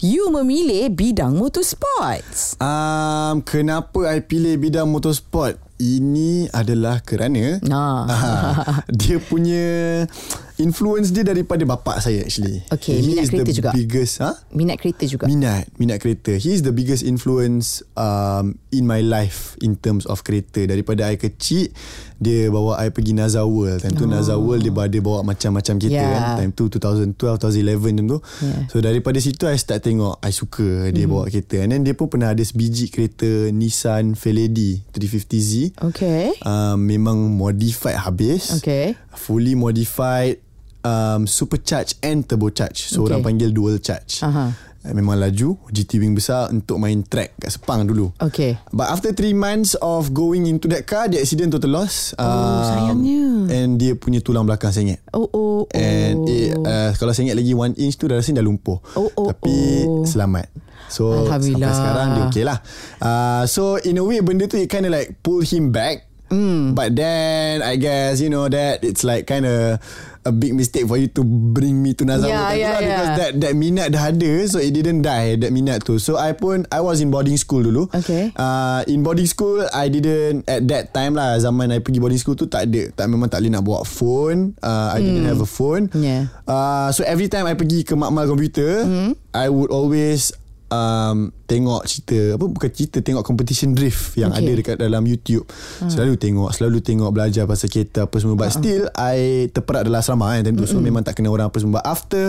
you 0.00 0.32
memilih 0.32 0.88
bidang 0.88 1.36
motorsports? 1.36 2.56
Um, 2.56 3.44
kenapa 3.44 4.00
I 4.08 4.24
pilih 4.24 4.56
bidang 4.56 4.88
motorsport? 4.88 5.60
Ini 5.76 6.48
adalah 6.56 7.04
kerana 7.04 7.60
Nah. 7.68 8.08
Ah, 8.08 8.80
dia 9.04 9.20
punya 9.20 10.08
influence 10.56 11.12
dia 11.12 11.22
daripada 11.22 11.62
bapa 11.62 12.00
saya 12.00 12.24
actually. 12.24 12.64
Okay, 12.72 13.00
He 13.00 13.12
minat 13.12 13.24
is 13.24 13.28
the 13.28 13.34
kereta 13.40 13.52
juga. 13.52 13.70
Biggest, 13.76 14.14
ha? 14.24 14.32
Minat 14.52 14.76
kereta 14.80 15.04
juga. 15.04 15.24
Minat, 15.28 15.68
minat 15.76 15.98
kereta. 16.00 16.32
He 16.36 16.56
is 16.56 16.64
the 16.64 16.72
biggest 16.72 17.04
influence 17.04 17.84
um, 17.94 18.56
in 18.72 18.88
my 18.88 19.04
life 19.04 19.54
in 19.60 19.76
terms 19.76 20.08
of 20.08 20.24
kereta. 20.24 20.64
Daripada 20.64 21.08
I 21.08 21.20
kecil, 21.20 21.72
dia 22.16 22.48
bawa 22.48 22.80
I 22.80 22.88
pergi 22.88 23.12
Nazar 23.12 23.44
World. 23.44 23.84
Time 23.84 23.92
tu 23.92 24.08
Nazar 24.08 24.40
World 24.40 24.64
dia 24.64 24.72
dia 24.88 25.02
bawa 25.04 25.20
macam-macam 25.22 25.74
kereta 25.76 25.94
Yeah. 25.96 26.12
kan. 26.12 26.24
Time 26.40 26.52
tu 26.52 26.64
2012, 26.72 27.14
2011 27.16 27.96
time 28.00 28.08
tu. 28.08 28.18
Yeah. 28.40 28.60
So 28.72 28.76
daripada 28.80 29.18
situ 29.20 29.44
I 29.44 29.56
start 29.60 29.84
tengok 29.84 30.20
I 30.24 30.32
suka 30.32 30.88
dia 30.92 31.04
bawa 31.04 31.28
kereta. 31.28 31.60
And 31.60 31.72
then 31.72 31.80
dia 31.84 31.92
pun 31.92 32.08
pernah 32.08 32.32
ada 32.32 32.40
sebiji 32.40 32.88
kereta 32.88 33.52
Nissan 33.52 34.16
Feledi 34.16 34.80
350Z. 34.96 35.76
Okay. 35.92 36.32
Um, 36.40 36.88
memang 36.88 37.16
modified 37.36 38.00
habis. 38.00 38.56
Okay. 38.60 38.96
Fully 39.16 39.56
modified 39.56 40.45
um, 40.86 41.26
supercharge 41.26 41.98
and 42.00 42.22
turbocharge. 42.22 42.78
So 42.86 43.02
Okay. 43.02 43.10
orang 43.10 43.26
panggil 43.26 43.50
dual 43.50 43.82
charge. 43.82 44.22
Aha. 44.22 44.54
Uh, 44.86 44.94
Memang 44.94 45.18
laju 45.18 45.58
GT 45.66 45.98
wing 45.98 46.14
besar 46.14 46.46
Untuk 46.54 46.78
main 46.78 47.02
track 47.02 47.34
Kat 47.42 47.50
Sepang 47.50 47.82
dulu 47.82 48.14
Okay. 48.22 48.54
But 48.70 48.86
after 48.86 49.10
3 49.10 49.34
months 49.34 49.74
Of 49.82 50.14
going 50.14 50.46
into 50.46 50.70
that 50.70 50.86
car 50.86 51.10
The 51.10 51.18
accident 51.18 51.50
total 51.50 51.82
loss 51.82 52.14
um, 52.14 52.22
Oh, 52.22 52.62
sayangnya. 52.62 53.24
And 53.50 53.82
dia 53.82 53.98
punya 53.98 54.22
tulang 54.22 54.46
belakang 54.46 54.70
sengit 54.70 55.02
Oh, 55.10 55.26
oh, 55.26 55.66
oh. 55.66 55.74
And 55.74 56.22
it, 56.30 56.54
uh, 56.54 56.94
Kalau 56.94 57.10
sengit 57.10 57.34
lagi 57.34 57.50
1 57.50 57.74
inch 57.82 57.98
tu 57.98 58.06
Dah 58.06 58.22
rasanya 58.22 58.38
dah 58.38 58.46
lumpuh 58.46 58.78
Oh, 58.94 59.10
oh, 59.18 59.34
Tapi 59.34 59.90
oh. 59.90 60.06
Selamat 60.06 60.46
So. 60.86 61.26
Sampai 61.26 61.58
sekarang 61.58 62.06
Dia 62.14 62.22
okay 62.30 62.44
lah 62.46 62.58
uh, 63.02 63.42
So 63.50 63.82
in 63.82 63.98
a 63.98 64.06
way 64.06 64.22
Benda 64.22 64.46
tu 64.46 64.54
It 64.54 64.70
kind 64.70 64.86
of 64.86 64.94
like 64.94 65.18
Pull 65.18 65.42
him 65.42 65.74
back 65.74 66.06
mm. 66.30 66.78
But 66.78 66.94
then 66.94 67.58
I 67.58 67.74
guess 67.74 68.22
You 68.22 68.30
know 68.30 68.46
that 68.46 68.86
It's 68.86 69.02
like 69.02 69.26
kind 69.26 69.50
of 69.50 69.82
A 70.26 70.34
big 70.34 70.58
mistake 70.58 70.90
for 70.90 70.98
you 70.98 71.06
to 71.14 71.22
Bring 71.22 71.78
me 71.78 71.94
to 71.94 72.02
Nazar 72.02 72.26
Yeah, 72.26 72.50
yeah, 72.50 72.72
lah, 72.74 72.80
yeah. 72.82 72.82
Because 72.82 73.10
that 73.14 73.32
that 73.38 73.52
minat 73.54 73.94
dah 73.94 74.10
ada 74.10 74.32
So 74.50 74.58
it 74.58 74.74
didn't 74.74 75.06
die 75.06 75.38
That 75.38 75.54
minat 75.54 75.86
tu. 75.86 76.02
So 76.02 76.18
I 76.18 76.34
pun 76.34 76.66
I 76.68 76.82
was 76.82 76.98
in 76.98 77.14
boarding 77.14 77.38
school 77.38 77.62
dulu. 77.62 77.86
Okay. 77.94 78.34
uh, 78.34 78.82
In 78.90 79.06
boarding 79.06 79.30
school 79.30 79.62
I 79.70 79.86
didn't 79.86 80.42
At 80.50 80.66
that 80.66 80.90
time 80.90 81.14
lah 81.14 81.38
Zaman 81.38 81.70
I 81.70 81.78
pergi 81.78 82.02
boarding 82.02 82.18
school 82.18 82.34
tu 82.34 82.50
Tak 82.50 82.66
ada. 82.66 82.90
Tak, 82.90 83.06
Memang 83.06 83.30
tak 83.30 83.38
boleh 83.40 83.54
nak 83.54 83.62
bawa 83.62 83.86
phone. 83.86 84.58
Uh, 84.58 84.90
I 84.90 84.98
didn't 84.98 85.30
have 85.30 85.38
a 85.38 85.46
phone. 85.46 85.94
Yeah. 85.94 86.34
uh, 86.44 86.90
So 86.90 87.06
every 87.06 87.30
time 87.30 87.46
I 87.46 87.54
pergi 87.54 87.86
ke 87.86 87.94
makmal 87.94 88.26
komputer 88.26 88.82
I 89.30 89.46
would 89.46 89.70
always 89.70 90.34
um, 90.70 91.30
Tengok 91.46 91.86
cerita 91.86 92.34
Apa 92.34 92.44
bukan 92.44 92.70
cerita 92.70 92.98
Tengok 92.98 93.22
competition 93.22 93.72
drift 93.72 94.18
Yang 94.18 94.30
Okay. 94.36 94.42
ada 94.42 94.52
dekat 94.58 94.76
dalam 94.76 95.02
YouTube. 95.06 95.46
Selalu 95.86 96.18
tengok 96.18 96.50
Selalu 96.52 96.78
tengok 96.82 97.10
belajar 97.14 97.46
Pasal 97.46 97.70
kereta 97.70 98.04
apa 98.04 98.16
semua. 98.18 98.34
But 98.34 98.50
still 98.52 98.90
I 98.92 99.46
terperak 99.48 99.86
dalam 99.86 100.02
asrama 100.02 100.34
kan 100.34 100.42
Time 100.42 100.56
tu. 100.58 100.66
So 100.66 100.82
memang 100.82 101.06
tak 101.06 101.16
kenal 101.16 101.32
orang 101.32 101.48
apa 101.48 101.58
semua. 101.58 101.78
But 101.78 101.86
after 101.86 102.22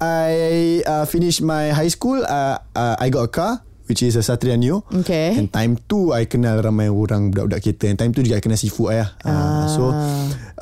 I 0.00 0.32
uh, 0.82 1.04
finish 1.04 1.38
my 1.38 1.70
high 1.70 1.92
school 1.92 2.24
uh, 2.24 2.56
uh, 2.72 2.96
I 2.96 3.12
got 3.12 3.28
a 3.28 3.32
car 3.32 3.52
Which 3.90 4.00
is 4.00 4.16
a 4.16 4.22
Satria 4.22 4.56
Neo 4.56 4.86
Okay. 5.04 5.36
And 5.36 5.52
time 5.52 5.76
tu 5.76 6.16
I 6.16 6.24
kenal 6.24 6.62
ramai 6.62 6.88
orang 6.88 7.28
Budak-budak 7.28 7.60
kereta. 7.60 7.86
And 7.90 7.98
time 7.98 8.12
tu 8.16 8.24
juga 8.24 8.38
I 8.38 8.42
kenal 8.42 8.56
Sifu 8.56 8.88
ayah 8.88 9.12
ah. 9.22 9.68
So 9.68 9.92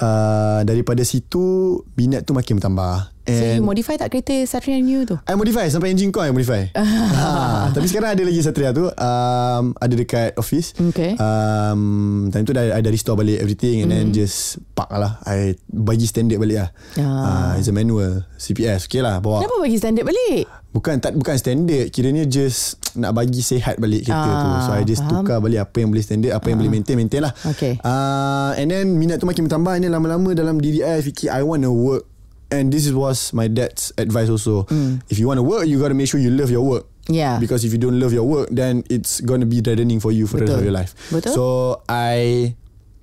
uh, 0.00 0.60
Daripada 0.64 1.04
situ 1.04 1.78
Minat 1.94 2.26
tu 2.26 2.34
makin 2.34 2.58
bertambah 2.58 3.19
So 3.32 3.44
you 3.44 3.52
And 3.52 3.64
modify 3.64 3.94
tak 3.94 4.08
kereta 4.08 4.34
Satria 4.42 4.76
New 4.76 5.04
tu? 5.04 5.16
I 5.20 5.34
modify 5.34 5.66
Sampai 5.66 5.90
engine 5.90 6.08
core 6.08 6.26
I 6.26 6.32
modify. 6.32 6.62
Ha, 7.20 7.70
Tapi 7.70 7.86
sekarang 7.86 8.10
ada 8.10 8.22
lagi 8.22 8.40
Satria 8.40 8.70
tu. 8.70 8.88
Um, 8.88 9.64
Ada 9.74 9.94
dekat 9.94 10.30
office. 10.34 10.72
Okay. 10.74 11.14
um, 11.14 11.80
Time 12.28 12.42
tu 12.42 12.50
dah, 12.50 12.72
I 12.72 12.80
dah 12.80 12.88
restore 12.88 13.14
balik 13.16 13.38
everything 13.38 13.80
And 13.80 13.90
then 13.90 14.04
just 14.10 14.58
Park 14.72 14.90
lah. 14.90 15.20
I 15.22 15.54
bagi 15.66 16.04
standard 16.04 16.36
balik 16.36 16.58
lah. 16.58 16.68
Ah. 16.96 17.52
uh, 17.52 17.60
It's 17.60 17.66
a 17.66 17.74
manual 17.74 18.24
CPS 18.34 18.86
Okay 18.86 19.00
lah 19.00 19.18
bawa. 19.18 19.40
Kenapa 19.40 19.56
bagi 19.60 19.76
standard 19.76 20.04
balik? 20.04 20.44
Bukan 20.70 20.94
tak 20.98 21.12
bukan 21.12 21.34
standard. 21.34 21.90
Kiranya 21.90 22.24
just 22.24 22.78
Nak 22.92 23.12
bagi 23.12 23.38
sehat 23.38 23.76
balik 23.76 24.02
kereta 24.02 24.18
Ah, 24.24 24.38
tu. 24.40 24.50
So 24.60 24.70
I 24.72 24.82
just 24.84 25.02
faham. 25.02 25.22
tukar 25.22 25.38
balik 25.38 25.60
Apa 25.60 25.76
yang 25.78 25.90
boleh 25.90 26.00
standard 26.00 26.32
Apa 26.32 26.46
yang 26.48 26.58
boleh 26.58 26.72
maintain 26.72 26.94
Maintain 26.94 27.22
lah. 27.22 27.32
Okay. 27.44 27.78
uh, 27.80 28.50
And 28.54 28.66
then 28.66 28.94
minat 28.94 29.18
tu 29.18 29.26
makin 29.26 29.44
bertambah. 29.44 29.72
And 29.72 29.84
then 29.84 29.92
lama-lama 29.92 30.32
Dalam 30.32 30.58
diri 30.58 30.80
I 30.80 30.98
fikir 30.98 31.28
I 31.28 31.42
want 31.42 31.62
to 31.62 31.70
work 31.70 32.09
And 32.50 32.68
this 32.68 32.90
was 32.90 33.30
my 33.30 33.46
dad's 33.46 33.94
advice 33.94 34.26
also 34.26 34.66
If 35.06 35.18
you 35.18 35.26
want 35.26 35.38
to 35.38 35.46
work 35.46 35.64
You 35.64 35.78
got 35.78 35.88
to 35.88 35.98
make 35.98 36.06
sure 36.06 36.18
you 36.18 36.30
love 36.30 36.50
your 36.50 36.62
work. 36.62 36.90
Yeah. 37.06 37.38
Because 37.38 37.62
if 37.62 37.70
you 37.70 37.78
don't 37.78 37.98
love 37.98 38.10
your 38.10 38.26
work 38.26 38.50
Then 38.50 38.82
it's 38.86 39.22
going 39.22 39.38
to 39.38 39.46
be 39.46 39.62
dreading 39.62 39.98
for 39.98 40.10
you 40.10 40.26
For 40.26 40.38
the 40.38 40.46
rest 40.46 40.50
Betul. 40.50 40.58
of 40.58 40.64
your 40.64 40.76
life 40.76 40.90
Betul. 41.10 41.32
So 41.32 41.44
I 41.86 42.50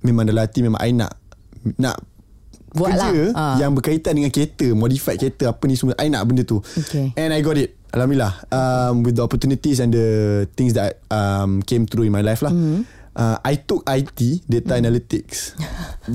Memang 0.00 0.28
dalam 0.28 0.44
hati 0.44 0.60
Memang 0.60 0.80
I 0.80 0.92
nak 0.92 1.16
Nak 1.76 1.96
Buat 2.68 2.92
kerja 2.94 3.32
lah. 3.32 3.32
Ah. 3.32 3.56
yang 3.56 3.72
berkaitan 3.72 4.12
dengan 4.12 4.28
kereta 4.28 4.68
Modified 4.76 5.16
kereta 5.16 5.48
Apa 5.50 5.64
ni 5.64 5.74
semua 5.74 5.96
I 5.96 6.12
nak 6.12 6.28
benda 6.28 6.44
tu 6.44 6.60
Okay. 6.60 7.16
And 7.16 7.32
I 7.32 7.40
got 7.40 7.56
it 7.56 7.72
Alhamdulillah 7.88 8.44
um, 8.52 9.00
With 9.00 9.16
the 9.16 9.24
opportunities 9.24 9.80
And 9.80 9.88
the 9.88 10.08
things 10.52 10.76
that 10.76 11.00
um, 11.08 11.64
Came 11.64 11.88
through 11.88 12.04
in 12.04 12.12
my 12.12 12.20
life 12.20 12.44
lah 12.44 12.52
Mm-hmm. 12.52 12.97
Uh, 13.16 13.36
I 13.44 13.56
took 13.60 13.86
IT 13.88 14.44
Data 14.44 14.76
analytics 14.76 15.54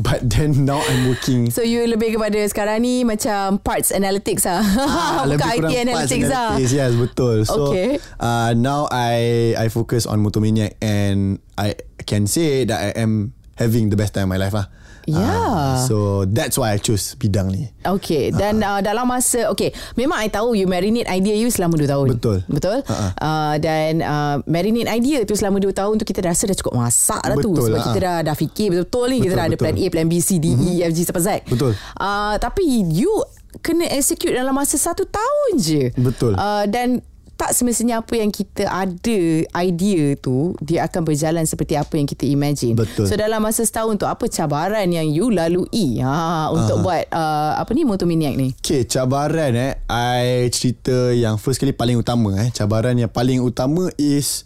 But 0.05 0.25
then 0.27 0.65
now 0.65 0.81
I'm 0.83 1.09
working 1.09 1.49
So 1.49 1.65
you 1.65 1.85
lebih 1.87 2.17
kepada 2.19 2.37
sekarang 2.45 2.83
ni 2.83 3.07
macam 3.07 3.57
parts 3.61 3.89
analytics 3.89 4.45
ah. 4.45 4.61
Ah, 4.61 5.23
Bukan 5.25 5.37
lebih 5.37 5.49
IT 5.49 5.57
kurang 5.57 5.71
analytics 5.73 6.27
parts 6.29 6.37
ah. 6.37 6.49
analytics, 6.59 6.71
Yes 6.73 6.91
betul 6.93 7.37
So 7.47 7.73
Okay. 7.73 7.97
uh, 8.19 8.51
Now 8.53 8.91
I 8.91 9.53
I 9.57 9.67
focus 9.71 10.05
on 10.05 10.21
Motomaniac 10.21 10.77
And 10.83 11.41
I 11.57 11.79
can 12.03 12.27
say 12.27 12.67
That 12.67 12.79
I 12.79 12.89
am 12.99 13.33
Having 13.57 13.93
the 13.93 13.97
best 13.97 14.17
time 14.17 14.29
of 14.29 14.33
my 14.33 14.41
life 14.41 14.57
lah 14.57 14.67
Yeah. 15.03 15.27
Ah, 15.27 15.75
So 15.83 15.97
that's 16.23 16.55
why 16.55 16.71
I 16.71 16.77
choose 16.77 17.13
Bidang 17.13 17.49
ni 17.49 17.67
Okay 17.81 18.31
Dan 18.31 18.59
uh, 18.59 18.79
dalam 18.79 19.03
masa 19.03 19.51
Okay 19.51 19.69
Memang 19.93 20.15
I 20.17 20.27
tahu 20.27 20.53
You 20.53 20.63
marinate 20.63 21.05
idea 21.05 21.35
you 21.35 21.47
Selama 21.47 21.75
2 21.75 21.83
tahun 21.85 22.07
Betul. 22.13 22.37
Betul 22.47 22.77
Ha-ha. 22.83 23.07
uh, 23.13 23.53
Dan 23.57 23.99
uh, 23.99 24.39
Marinate 24.45 24.87
idea 24.89 25.21
tu 25.21 25.33
Selama 25.33 25.59
2 25.59 25.69
tahun 25.69 25.93
tu 25.97 26.05
Kita 26.05 26.23
rasa 26.23 26.45
dah 26.45 26.55
cukup 26.55 26.75
masak 26.77 27.19
dah 27.19 27.35
tu 27.35 27.51
Betul, 27.51 27.67
Sebab 27.67 27.77
ha-ha. 27.77 27.87
kita 27.89 27.99
dah, 27.99 28.17
dah 28.23 28.35
fikir 28.37 28.67
Betul-betul 28.71 29.05
ni 29.09 29.17
Kita 29.19 29.27
Betul, 29.27 29.35
dah 29.35 29.43
ada 29.43 29.51
betul. 29.51 29.65
plan 29.65 29.75
A 29.75 29.85
Plan 29.89 30.07
B 30.07 30.13
C 30.17 30.29
D 30.37 30.45
E 30.49 30.71
F 30.81 30.91
G 30.91 30.99
sampai 31.03 31.21
Z 31.21 31.29
Betul. 31.45 31.71
uh, 31.97 32.35
Tapi 32.37 32.63
you 32.89 33.11
Kena 33.55 33.85
execute 33.91 34.31
dalam 34.31 34.49
masa 34.51 34.75
satu 34.75 35.03
tahun 35.03 35.51
je 35.55 35.91
Betul. 35.93 36.33
uh, 36.33 36.63
Dan 36.65 37.03
tak 37.33 37.51
semestinya 37.57 38.05
apa 38.05 38.13
yang 38.13 38.29
kita 38.29 38.69
ada 38.69 39.19
idea 39.65 40.13
tu 40.21 40.53
dia 40.61 40.85
akan 40.85 41.01
berjalan 41.01 41.43
seperti 41.49 41.73
apa 41.73 41.97
yang 41.97 42.05
kita 42.05 42.29
imagine. 42.29 42.77
Betul. 42.77 43.09
So 43.09 43.17
dalam 43.17 43.41
masa 43.41 43.65
setahun 43.65 43.97
tu 43.97 44.05
apa 44.05 44.29
cabaran 44.29 44.85
yang 44.93 45.09
you 45.09 45.33
lalui 45.33 45.97
ha 46.05 46.53
untuk 46.53 46.85
buat 46.85 47.09
uh, 47.09 47.57
apa 47.57 47.71
ni 47.73 47.83
Motomaniac 47.83 48.37
ni? 48.37 48.53
Okay 48.61 48.85
cabaran 48.85 49.57
eh 49.57 49.71
I 49.89 50.47
cerita 50.53 51.09
yang 51.09 51.41
first 51.41 51.57
kali 51.57 51.73
paling 51.73 51.97
utama 51.97 52.37
eh 52.37 52.53
Cabaran 52.53 52.93
yang 52.99 53.09
paling 53.09 53.41
utama 53.41 53.89
is 53.97 54.45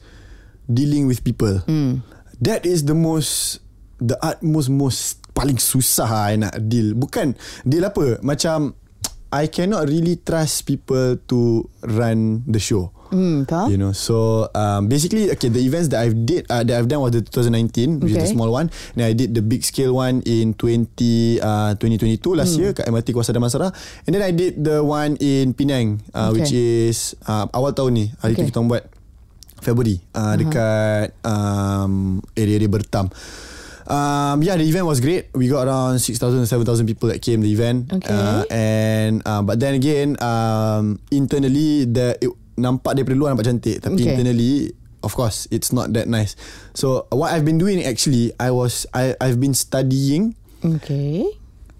Dealing 0.68 1.08
with 1.08 1.24
people 1.24 1.64
hmm. 1.68 2.04
That 2.40 2.64
is 2.64 2.88
the 2.88 2.96
most 2.96 3.64
The 4.00 4.16
utmost 4.24 4.72
most 4.72 5.20
Paling 5.34 5.58
susah 5.58 6.10
I 6.10 6.38
nak 6.38 6.56
deal 6.68 6.94
Bukan 6.94 7.34
Deal 7.66 7.88
apa 7.88 8.20
Macam 8.22 8.77
I 9.28 9.48
cannot 9.52 9.88
really 9.88 10.16
trust 10.18 10.64
people 10.64 11.20
to 11.28 11.40
run 11.84 12.44
the 12.48 12.60
show 12.60 12.92
faham? 13.48 13.72
You 13.72 13.80
know 13.80 13.96
So 13.96 14.48
um, 14.52 14.92
Basically 14.92 15.32
Okay 15.32 15.48
the 15.48 15.64
events 15.64 15.88
that 15.96 16.04
I've 16.04 16.28
did 16.28 16.44
uh, 16.52 16.60
That 16.68 16.76
I've 16.76 16.92
done 16.92 17.00
was 17.00 17.16
the 17.16 17.24
2019 17.24 18.04
Which 18.04 18.12
is 18.12 18.20
the 18.20 18.28
small 18.28 18.52
one 18.52 18.68
Then 19.00 19.08
I 19.08 19.16
did 19.16 19.32
the 19.32 19.40
big 19.40 19.64
scale 19.64 19.96
one 19.96 20.20
In 20.28 20.52
20 20.60 21.40
uh, 21.40 21.72
2022 21.80 22.20
last 22.36 22.56
Hmm. 22.56 22.60
year 22.60 22.72
Kat 22.76 22.92
MRT 22.92 23.16
Kuasa 23.16 23.32
Damansara 23.32 23.72
And 24.04 24.12
then 24.12 24.24
I 24.24 24.36
did 24.36 24.60
the 24.60 24.84
one 24.84 25.16
In 25.24 25.56
Penang 25.56 26.04
uh, 26.12 26.36
Okay. 26.36 26.44
Which 26.44 26.52
is 26.52 27.16
uh, 27.32 27.48
Awal 27.56 27.72
tahun 27.72 27.92
ni 27.96 28.06
Hari 28.20 28.36
Okay. 28.36 28.44
tu 28.44 28.52
kita 28.52 28.60
buat 28.68 28.84
February 29.64 30.04
uh, 30.12 30.36
Dekat 30.36 31.16
um, 31.24 32.20
Area-area 32.36 32.68
Bertam 32.68 33.08
Um, 33.88 34.44
yeah, 34.44 34.60
the 34.60 34.68
event 34.68 34.86
was 34.86 35.00
great. 35.00 35.32
We 35.32 35.48
got 35.48 35.68
around 35.68 36.00
6,000 36.00 36.46
7,000 36.46 36.86
people 36.86 37.08
that 37.10 37.24
came 37.24 37.40
the 37.40 37.52
event. 37.52 37.88
Okay. 37.92 38.12
Uh, 38.12 38.44
and 38.52 39.24
uh, 39.24 39.42
but 39.42 39.60
then 39.60 39.74
again, 39.76 40.20
um, 40.20 41.00
internally 41.10 41.88
the 41.88 42.20
it, 42.20 42.30
nampak 42.60 43.00
daripada 43.00 43.16
luar 43.16 43.32
nampak 43.32 43.48
cantik, 43.48 43.80
tapi 43.80 43.96
Okay. 44.04 44.12
internally, 44.18 44.76
of 45.06 45.16
course, 45.16 45.48
it's 45.56 45.72
not 45.72 45.94
that 45.96 46.12
nice. 46.12 46.36
So 46.76 47.08
what 47.16 47.32
I've 47.32 47.48
been 47.48 47.58
doing 47.58 47.80
actually, 47.86 48.36
I 48.42 48.52
was 48.52 48.84
I 48.92 49.16
I've 49.24 49.40
been 49.40 49.56
studying 49.56 50.36
Okay. 50.60 51.24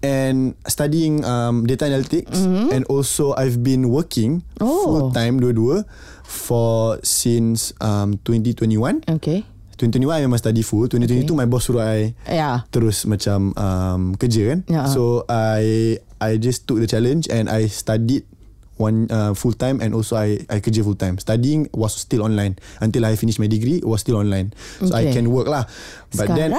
and 0.00 0.54
studying 0.64 1.26
um, 1.26 1.66
data 1.66 1.90
analytics 1.90 2.30
mm-hmm. 2.40 2.70
and 2.72 2.86
also 2.86 3.34
I've 3.34 3.60
been 3.66 3.90
working 3.90 4.46
Oh. 4.62 4.86
full 4.86 5.06
time 5.10 5.42
dua-dua 5.42 5.82
for 6.24 7.02
since 7.02 7.74
um, 7.82 8.16
2021. 8.22 9.02
Okay. 9.18 9.42
2021 9.78 10.10
I 10.10 10.20
memang 10.26 10.36
study 10.36 10.60
full 10.60 10.90
2022 10.90 11.22
okay. 11.24 11.32
my 11.32 11.46
boss 11.46 11.64
suruh 11.64 11.86
I 11.86 12.12
Ya. 12.26 12.66
terus 12.68 13.06
macam 13.06 13.54
um, 13.54 14.00
kerja 14.14 14.52
kan 14.52 14.60
Ya. 14.66 14.84
so 14.90 15.22
I 15.26 15.96
I 16.18 16.36
just 16.36 16.66
took 16.66 16.82
the 16.82 16.90
challenge 16.90 17.30
and 17.30 17.46
I 17.46 17.70
studied 17.70 18.26
one 18.74 19.06
uh, 19.10 19.34
full 19.34 19.54
time 19.54 19.78
and 19.78 19.90
also 19.90 20.14
I 20.14 20.38
I 20.46 20.58
kerja 20.58 20.82
full 20.82 20.94
time 20.94 21.18
studying 21.18 21.66
was 21.70 21.94
still 21.94 22.22
online 22.22 22.58
until 22.78 23.06
I 23.06 23.14
finish 23.14 23.38
my 23.38 23.46
degree 23.46 23.78
was 23.82 24.02
still 24.02 24.18
online 24.18 24.50
so 24.78 24.94
I 24.94 25.06
Okay. 25.06 25.18
can 25.18 25.30
work 25.30 25.46
lah 25.46 25.66
but 26.14 26.30
then 26.30 26.54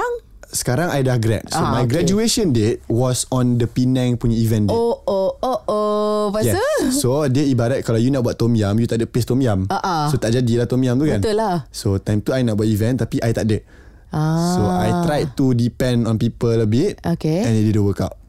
Sekarang? 0.50 0.90
I 0.90 1.00
dah 1.00 1.16
grad 1.16 1.46
so 1.46 1.56
Ah, 1.56 1.72
my 1.72 1.82
okay. 1.82 2.02
graduation 2.02 2.50
date 2.50 2.82
was 2.86 3.24
on 3.28 3.56
the 3.56 3.64
Penang 3.64 4.14
punya 4.14 4.34
event 4.34 4.66
date 4.66 4.74
Oh, 4.74 4.98
oh, 5.00 5.30
oh, 5.38 5.58
oh. 5.64 6.22
Pasal? 6.30 6.58
Yes. 6.58 6.98
So 6.98 7.24
dia 7.26 7.42
ibarat 7.42 7.80
kalau 7.80 7.96
you 7.96 8.10
nak 8.10 8.22
buat 8.22 8.34
tom 8.34 8.52
yum 8.52 8.74
You 8.74 8.84
tak 8.84 8.98
ada 8.98 9.06
paste 9.06 9.26
tom 9.26 9.38
yum 9.38 9.64
Ah, 9.66 9.78
ah. 9.80 10.06
So 10.06 10.18
tak 10.18 10.30
jadilah 10.30 10.66
tom 10.66 10.82
yum 10.82 10.94
tu 10.94 11.06
kan 11.06 11.18
Betul 11.18 11.38
lah. 11.38 11.64
So 11.70 11.96
time 11.96 12.20
tu 12.20 12.30
I 12.30 12.42
nak 12.42 12.54
buat 12.54 12.66
event 12.66 13.00
Tapi 13.00 13.18
I 13.18 13.32
tak 13.32 13.46
ada 13.46 13.58
Ah. 14.10 14.52
So 14.52 14.60
I 14.66 14.90
tried 15.06 15.38
to 15.38 15.54
depend 15.54 16.04
on 16.04 16.18
people 16.18 16.52
a 16.52 16.66
bit 16.66 16.98
Okay. 17.00 17.40
And 17.40 17.54
it 17.54 17.64
didn't 17.64 17.86
work 17.86 18.02
out 18.02 18.19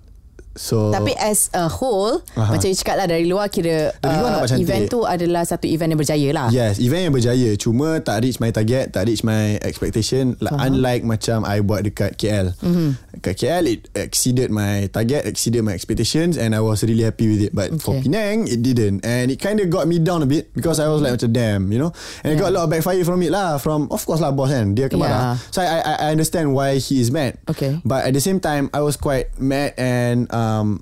So 0.52 0.92
Tapi 0.92 1.16
as 1.16 1.48
a 1.52 1.66
whole 1.66 2.20
Aha. 2.36 2.52
Macam 2.52 2.68
you 2.68 2.76
cakap 2.76 3.00
lah 3.00 3.08
Dari 3.08 3.24
luar 3.24 3.48
kira 3.48 3.96
Dari 3.96 4.16
luar 4.16 4.30
nampak 4.36 4.52
cantik. 4.52 4.68
Event 4.68 4.84
tu 4.88 5.00
adalah 5.02 5.44
Satu 5.44 5.64
event 5.64 5.96
yang 5.96 6.00
berjaya 6.00 6.30
lah 6.36 6.48
Yes 6.50 6.76
Event 6.78 7.08
yang 7.08 7.16
berjaya 7.16 7.50
Cuma 7.56 7.98
tak 7.98 8.20
reach 8.22 8.38
my 8.38 8.52
target 8.52 8.92
Tak 8.92 9.08
reach 9.08 9.24
my 9.24 9.56
expectation 9.64 10.36
like, 10.44 10.52
Unlike 10.52 11.08
macam 11.08 11.44
I 11.44 11.64
buat 11.64 11.82
dekat 11.82 12.20
KL 12.20 12.52
Mhm. 12.60 12.68
mm-hmm. 12.68 12.90
Dekat 13.16 13.36
KL 13.38 13.64
It 13.66 13.80
exceeded 13.96 14.52
my 14.52 14.88
target 14.88 15.24
Exceeded 15.24 15.64
my 15.64 15.72
expectations 15.72 16.36
And 16.36 16.52
I 16.52 16.60
was 16.60 16.84
really 16.84 17.08
happy 17.08 17.32
with 17.32 17.42
it 17.42 17.56
But 17.56 17.72
for 17.80 17.96
Okay. 17.96 18.08
Penang 18.08 18.48
It 18.48 18.60
didn't 18.60 19.04
And 19.04 19.32
it 19.32 19.40
kind 19.40 19.60
of 19.60 19.68
got 19.68 19.88
me 19.88 20.00
down 20.00 20.20
a 20.20 20.28
bit 20.28 20.52
Because 20.52 20.80
I 20.80 20.92
was 20.92 21.00
like 21.00 21.16
macam 21.16 21.32
damn 21.32 21.64
You 21.72 21.80
know 21.80 21.92
And 22.24 22.32
I 22.32 22.36
got 22.36 22.52
a 22.52 22.56
lot 22.56 22.68
of 22.68 22.72
backfire 22.72 23.04
from 23.04 23.24
it 23.24 23.32
lah 23.32 23.56
From 23.56 23.88
Of 23.88 24.04
course 24.04 24.20
lah 24.20 24.32
boss 24.32 24.52
kan 24.52 24.76
Dia 24.76 24.92
akan 24.92 25.00
Yeah. 25.00 25.08
marah 25.08 25.36
So 25.48 25.64
I, 25.64 25.80
I, 25.80 25.94
I 25.96 26.08
understand 26.12 26.52
why 26.52 26.76
he 26.76 27.00
is 27.00 27.08
mad 27.08 27.40
Okay. 27.48 27.80
But 27.84 28.04
at 28.04 28.12
the 28.12 28.24
same 28.24 28.44
time 28.44 28.68
I 28.72 28.84
was 28.84 29.00
quite 29.00 29.32
mad 29.36 29.76
And 29.76 30.28
um, 30.41 30.82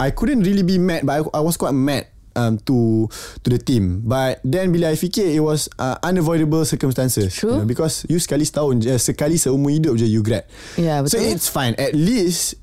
I 0.00 0.10
couldn't 0.10 0.42
really 0.42 0.64
be 0.64 0.80
mad 0.80 1.04
But 1.04 1.20
I, 1.20 1.38
I 1.38 1.40
was 1.44 1.60
quite 1.60 1.76
mad 1.76 2.08
um, 2.34 2.56
to 2.64 3.08
to 3.44 3.48
the 3.52 3.60
team. 3.60 4.00
But 4.04 4.40
then 4.42 4.72
bila 4.72 4.92
I 4.92 4.96
fikir 4.96 5.28
it 5.28 5.44
was 5.44 5.68
uh, 5.76 6.00
unavoidable 6.00 6.64
circumstances. 6.64 7.36
True. 7.36 7.52
You 7.52 7.58
know, 7.62 7.68
because 7.68 8.08
you 8.08 8.16
sekali 8.16 8.48
setahun 8.48 8.80
je, 8.80 8.94
sekali 8.96 9.36
seumur 9.36 9.72
hidup 9.72 10.00
je 10.00 10.08
you 10.08 10.24
grad. 10.24 10.48
So 10.80 11.20
betul. 11.20 11.36
it's 11.36 11.48
fine. 11.52 11.76
At 11.76 11.92
least 11.92 12.56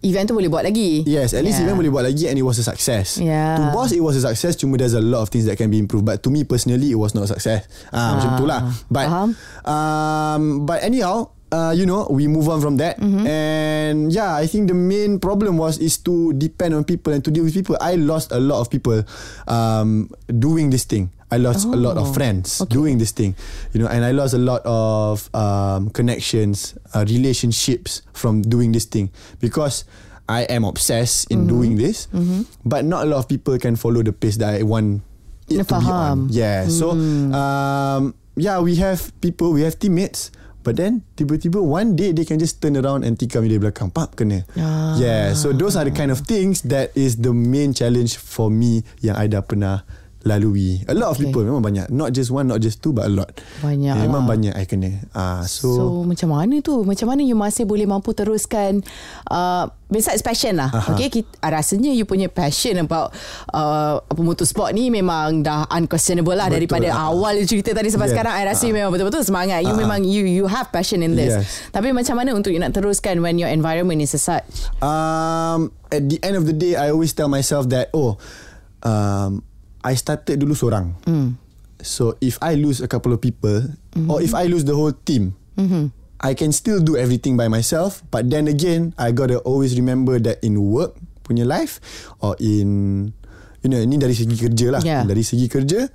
Event 0.00 0.24
tu 0.24 0.32
boleh 0.32 0.48
buat 0.48 0.64
lagi 0.64 1.04
Yes, 1.04 1.36
at 1.36 1.44
least 1.44 1.60
Yeah. 1.60 1.68
even 1.68 1.76
boleh 1.76 1.92
buat 1.92 2.08
lagi 2.08 2.24
and 2.24 2.32
it 2.32 2.40
was 2.40 2.56
a 2.56 2.64
success. 2.64 3.20
Yeah. 3.20 3.60
To 3.60 3.76
boss 3.76 3.92
it 3.92 4.00
was 4.00 4.16
a 4.16 4.24
success 4.32 4.56
cuma 4.56 4.80
there's 4.80 4.96
a 4.96 5.04
lot 5.04 5.20
of 5.20 5.28
things 5.28 5.44
that 5.44 5.60
can 5.60 5.68
be 5.68 5.76
improved. 5.76 6.08
But 6.08 6.24
to 6.24 6.32
me 6.32 6.48
personally 6.48 6.88
it 6.88 6.96
was 6.96 7.12
not 7.12 7.28
a 7.28 7.30
success. 7.36 7.68
Ah, 7.92 8.16
macam 8.16 8.40
tu 8.40 8.48
lah. 8.48 8.64
But 8.88 9.06
faham. 9.12 9.28
um 9.68 10.42
but 10.64 10.80
anyhow 10.80 11.36
Uh, 11.50 11.74
you 11.74 11.82
know, 11.84 12.06
we 12.10 12.30
move 12.30 12.46
on 12.48 12.60
from 12.62 12.78
that, 12.78 12.94
Mm-hmm. 13.02 13.26
and 13.26 14.12
yeah, 14.14 14.38
I 14.38 14.46
think 14.46 14.68
the 14.70 14.74
main 14.78 15.18
problem 15.18 15.58
was 15.58 15.78
is 15.82 15.98
to 16.06 16.30
depend 16.34 16.74
on 16.78 16.84
people 16.86 17.10
and 17.12 17.24
to 17.26 17.30
deal 17.34 17.42
with 17.42 17.54
people. 17.54 17.74
I 17.82 17.98
lost 17.98 18.30
a 18.30 18.38
lot 18.38 18.60
of 18.62 18.70
people 18.70 19.02
um, 19.50 20.10
doing 20.30 20.70
this 20.70 20.84
thing. 20.86 21.10
I 21.30 21.38
lost 21.38 21.66
a 21.66 21.74
lot 21.78 21.94
Oh, 21.98 22.02
of 22.06 22.14
friends 22.14 22.58
doing 22.70 22.98
this 22.98 23.10
thing, 23.10 23.34
you 23.74 23.78
know, 23.82 23.86
and 23.90 24.02
I 24.04 24.10
lost 24.10 24.34
a 24.34 24.38
lot 24.42 24.62
of 24.66 25.26
um, 25.34 25.90
connections, 25.90 26.74
uh, 26.94 27.02
relationships 27.06 28.02
from 28.14 28.42
doing 28.42 28.70
this 28.70 28.84
thing 28.86 29.10
because 29.38 29.82
I 30.28 30.42
am 30.50 30.62
obsessed 30.62 31.30
in 31.30 31.46
doing 31.46 31.74
this, 31.78 32.06
but 32.66 32.82
not 32.86 33.06
a 33.06 33.10
lot 33.10 33.18
of 33.18 33.26
people 33.30 33.58
can 33.58 33.74
follow 33.74 34.02
the 34.02 34.10
pace 34.14 34.38
that 34.38 34.54
I 34.58 34.62
want 34.62 35.02
it 35.50 35.66
to 35.66 35.74
be 35.82 35.86
on. 35.86 36.30
Yeah, 36.30 36.66
so 36.70 36.94
um, 37.34 38.14
yeah, 38.34 38.58
we 38.58 38.74
have 38.82 39.10
people, 39.20 39.50
we 39.52 39.62
have 39.62 39.78
teammates. 39.78 40.30
But 40.60 40.76
then 40.76 41.02
tiba-tiba 41.16 41.60
one 41.60 41.96
day 41.96 42.12
they 42.12 42.28
can 42.28 42.36
just 42.36 42.60
turn 42.60 42.76
around 42.76 43.04
and 43.04 43.16
tikam 43.16 43.48
dari 43.48 43.56
belakang. 43.56 43.92
Pap 43.92 44.16
kena. 44.16 44.44
Ah. 44.60 44.96
Yeah, 45.00 45.32
so 45.32 45.56
those 45.56 45.76
are 45.76 45.84
the 45.88 45.94
kind 45.94 46.12
of 46.12 46.24
things 46.28 46.60
that 46.68 46.92
is 46.92 47.20
the 47.20 47.32
main 47.32 47.72
challenge 47.72 48.20
for 48.20 48.52
me 48.52 48.84
yang 49.00 49.16
I 49.16 49.26
dah 49.26 49.40
pernah 49.40 49.88
lalui. 50.22 50.84
A 50.84 50.92
lot 50.92 51.10
of 51.10 51.16
Okay. 51.16 51.26
people 51.26 51.42
memang 51.42 51.60
banyak. 51.60 51.88
Not 51.88 52.12
just 52.12 52.28
one, 52.28 52.44
not 52.44 52.60
just 52.60 52.78
two 52.78 52.92
but 52.92 53.08
a 53.08 53.12
lot. 53.12 53.32
Banyak 53.60 53.88
yeah, 53.88 54.04
Memang 54.04 54.24
lah. 54.24 54.30
banyak 54.30 54.52
I 54.52 54.64
kena. 54.64 54.90
Ah, 55.10 55.44
so, 55.44 55.72
So, 55.72 55.82
macam 56.04 56.30
mana 56.30 56.60
tu? 56.60 56.84
Macam 56.84 57.08
mana 57.08 57.20
you 57.20 57.32
masih 57.32 57.64
boleh 57.64 57.84
mampu 57.84 58.12
teruskan 58.12 58.84
uh, 59.26 59.64
besides 59.88 60.20
passion 60.20 60.54
lah. 60.54 60.68
Aha. 60.68 60.92
Okay, 60.92 61.08
kita, 61.10 61.28
rasanya 61.42 61.90
you 61.90 62.04
punya 62.04 62.28
passion 62.28 62.76
about 62.78 63.16
uh, 63.50 63.98
apa 63.98 64.20
motorsport 64.20 64.70
ni 64.70 64.88
memang 64.88 65.40
dah 65.40 65.64
unquestionable 65.70 66.32
lah 66.32 66.46
Betul. 66.46 66.68
daripada 66.68 66.88
Ah. 66.90 67.08
awal 67.08 67.40
cerita 67.42 67.72
tadi 67.72 67.88
sampai 67.88 68.08
Yes. 68.08 68.14
sekarang. 68.14 68.34
I 68.34 68.44
rasa 68.44 68.62
Ah. 68.62 68.68
you 68.68 68.74
memang 68.76 68.92
betul-betul 68.92 69.24
semangat. 69.24 69.64
You 69.64 69.72
Ah. 69.72 69.80
memang 69.80 70.04
you 70.04 70.22
you 70.22 70.44
have 70.44 70.68
passion 70.68 71.00
in 71.00 71.16
this. 71.16 71.32
Yes. 71.32 71.48
Tapi 71.70 71.90
macam 71.90 72.14
mana 72.14 72.36
untuk 72.36 72.52
you 72.52 72.60
nak 72.60 72.70
teruskan 72.70 73.18
when 73.18 73.34
your 73.34 73.48
environment 73.48 73.98
is 73.98 74.12
as 74.12 74.20
such? 74.20 74.68
Um, 74.78 75.72
at 75.88 76.04
the 76.04 76.20
end 76.20 76.36
of 76.36 76.44
the 76.44 76.52
day, 76.52 76.76
I 76.76 76.92
always 76.92 77.10
tell 77.10 77.26
myself 77.26 77.72
that 77.72 77.88
oh, 77.90 78.20
um, 78.82 79.42
I 79.80 79.94
started 79.94 80.36
dulu 80.38 80.52
seorang. 80.52 80.92
Hmm. 81.04 81.36
So 81.80 82.20
if 82.20 82.36
I 82.40 82.54
lose 82.54 82.80
a 82.80 82.88
couple 82.88 83.12
of 83.12 83.20
people, 83.20 83.64
Mm-hmm. 83.90 84.06
or 84.06 84.22
if 84.22 84.38
I 84.38 84.46
lose 84.46 84.62
the 84.62 84.76
whole 84.78 84.94
team, 84.94 85.34
I 86.20 86.32
can 86.38 86.52
still 86.54 86.78
do 86.78 86.94
everything 86.94 87.34
by 87.34 87.48
myself. 87.48 88.06
But 88.08 88.30
then 88.30 88.46
again, 88.46 88.94
I 88.94 89.10
gotta 89.10 89.42
always 89.42 89.74
remember 89.74 90.20
that 90.22 90.38
in 90.46 90.60
work 90.60 90.94
punya 91.26 91.42
life 91.42 91.80
or 92.22 92.38
in 92.38 92.68
you 93.60 93.68
know, 93.68 93.80
ini 93.82 93.98
dari 93.98 94.14
segi 94.14 94.36
kerja 94.38 94.78
lah. 94.78 94.82
Yeah. 94.84 95.02
Dari 95.02 95.26
segi 95.26 95.50
kerja, 95.50 95.90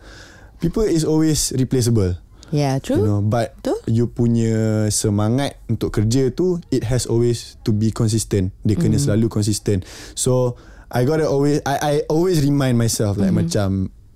people 0.59 0.83
is 0.83 1.07
always 1.07 1.55
replaceable. 1.55 2.19
Yeah, 2.53 2.77
true. 2.77 2.99
You 2.99 3.07
know, 3.07 3.19
but 3.23 3.55
Betul. 3.63 3.79
you 3.89 4.05
punya 4.05 4.85
semangat 4.91 5.55
untuk 5.65 5.95
kerja 5.95 6.29
tu 6.29 6.61
it 6.69 6.85
has 6.85 7.07
always 7.07 7.55
to 7.63 7.71
be 7.71 7.89
consistent. 7.89 8.51
Dia 8.61 8.75
kena 8.75 8.99
Mm-hmm. 8.99 9.05
selalu 9.07 9.25
consistent. 9.31 9.87
So 10.13 10.59
I 10.91 11.01
gotta 11.03 11.25
always 11.25 11.61
I 11.65 11.75
I 11.77 11.93
always 12.07 12.41
remind 12.41 12.77
myself 12.77 13.15
like 13.15 13.31
Mm-hmm. 13.31 13.41
macam 13.45 13.69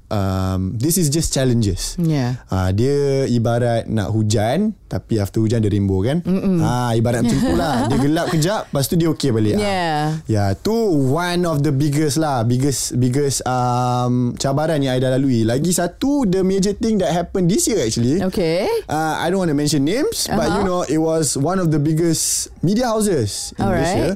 um, 0.10 0.74
this 0.74 0.98
is 0.98 1.10
just 1.10 1.30
challenges. 1.30 1.94
Yeah. 2.02 2.42
Ah 2.50 2.74
dia 2.74 3.30
ibarat 3.30 3.86
nak 3.86 4.10
hujan 4.10 4.74
tapi 4.90 5.22
after 5.22 5.38
hujan 5.38 5.62
dia 5.62 5.70
rainbow 5.70 6.02
kan? 6.02 6.26
Ah 6.66 6.98
ibarat 6.98 7.22
macam 7.22 7.38
tu 7.38 7.54
lah. 7.54 7.86
Dia 7.86 7.98
gelap 8.02 8.28
kejap 8.34 8.62
lepas 8.70 8.90
tu 8.90 8.98
dia 8.98 9.06
okay 9.06 9.30
balik. 9.30 9.58
Ah. 9.58 9.62
Yeah. 9.62 10.02
Ya, 10.26 10.44
tu 10.58 10.74
one 11.14 11.46
of 11.46 11.62
the 11.62 11.70
biggest 11.70 12.18
lah, 12.18 12.42
biggest 12.42 12.98
biggest 12.98 13.46
um, 13.46 14.34
cabaran 14.34 14.82
yang 14.82 14.98
I 14.98 15.02
dah 15.02 15.14
lalui. 15.14 15.46
Lagi 15.46 15.70
satu 15.70 16.26
the 16.26 16.42
major 16.42 16.74
thing 16.74 16.98
that 17.02 17.14
happened 17.14 17.46
this 17.46 17.70
year 17.70 17.78
actually. 17.86 18.18
Okay. 18.34 18.66
Uh, 18.90 19.14
I 19.22 19.30
don't 19.30 19.38
want 19.38 19.54
to 19.54 19.58
mention 19.58 19.86
names, 19.86 20.26
uh-huh. 20.26 20.38
but 20.38 20.48
Uh-huh. 20.50 20.58
you 20.58 20.64
know, 20.66 20.82
it 20.86 20.98
was 20.98 21.38
one 21.38 21.62
of 21.62 21.70
the 21.70 21.78
biggest 21.78 22.50
media 22.66 22.90
houses 22.90 23.54
in 23.58 23.62
Alright. 23.62 23.78
Malaysia 23.78 24.10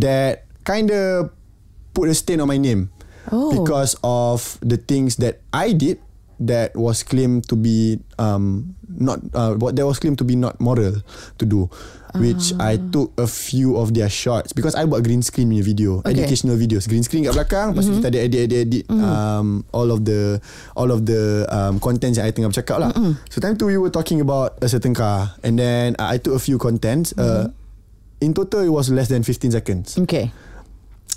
that 0.00 0.32
kind 0.64 0.88
of 0.88 1.35
put 1.96 2.06
a 2.06 2.14
stain 2.14 2.38
on 2.38 2.46
my 2.46 2.60
name 2.60 2.92
Oh. 3.26 3.50
because 3.50 3.98
of 4.06 4.54
the 4.62 4.78
things 4.78 5.18
that 5.18 5.42
I 5.50 5.74
did 5.74 5.98
that 6.38 6.76
was 6.78 7.02
claimed 7.02 7.48
to 7.50 7.56
be 7.56 7.98
um 8.22 8.76
not 8.86 9.18
uh, 9.34 9.58
what 9.58 9.74
that 9.74 9.82
was 9.82 9.98
claimed 9.98 10.14
to 10.20 10.26
be 10.28 10.38
not 10.38 10.60
moral 10.62 11.00
to 11.40 11.44
do 11.44 11.66
which 12.16 12.54
I 12.56 12.78
took 12.78 13.12
a 13.18 13.26
few 13.26 13.76
of 13.76 13.92
their 13.92 14.06
shots 14.08 14.54
because 14.54 14.72
I 14.72 14.86
buat 14.86 15.02
green 15.02 15.20
screen 15.20 15.50
punya 15.50 15.60
video 15.60 16.00
Okay. 16.00 16.16
educational 16.16 16.56
videos. 16.56 16.86
Green 16.86 17.02
screen 17.02 17.26
kat 17.26 17.34
belakang 17.34 17.74
lepas 17.74 17.84
tu 17.84 17.98
kita 17.98 18.08
ada 18.08 18.20
edit 18.22 18.40
edit 18.46 18.58
edit 18.62 18.84
um, 18.88 19.66
all 19.74 19.90
of 19.90 20.06
the 20.06 20.38
all 20.78 20.88
of 20.88 21.04
the 21.04 21.44
um, 21.50 21.76
contents 21.76 22.16
yang 22.16 22.24
I 22.24 22.32
tengah 22.32 22.48
bercakap 22.48 22.78
lah. 22.78 22.94
So 23.28 23.42
time 23.42 23.58
tu 23.58 23.66
we 23.68 23.76
were 23.76 23.92
talking 23.92 24.22
about 24.22 24.56
a 24.62 24.68
certain 24.70 24.94
car 24.94 25.34
and 25.42 25.58
then 25.58 25.92
uh, 25.98 26.08
I 26.08 26.16
took 26.16 26.32
a 26.32 26.40
few 26.40 26.56
contents 26.56 27.12
uh, 27.18 27.50
in 28.22 28.32
total 28.32 28.64
it 28.64 28.72
was 28.72 28.88
less 28.88 29.10
than 29.10 29.20
15 29.20 29.52
seconds. 29.52 29.98
Okay. 30.08 30.30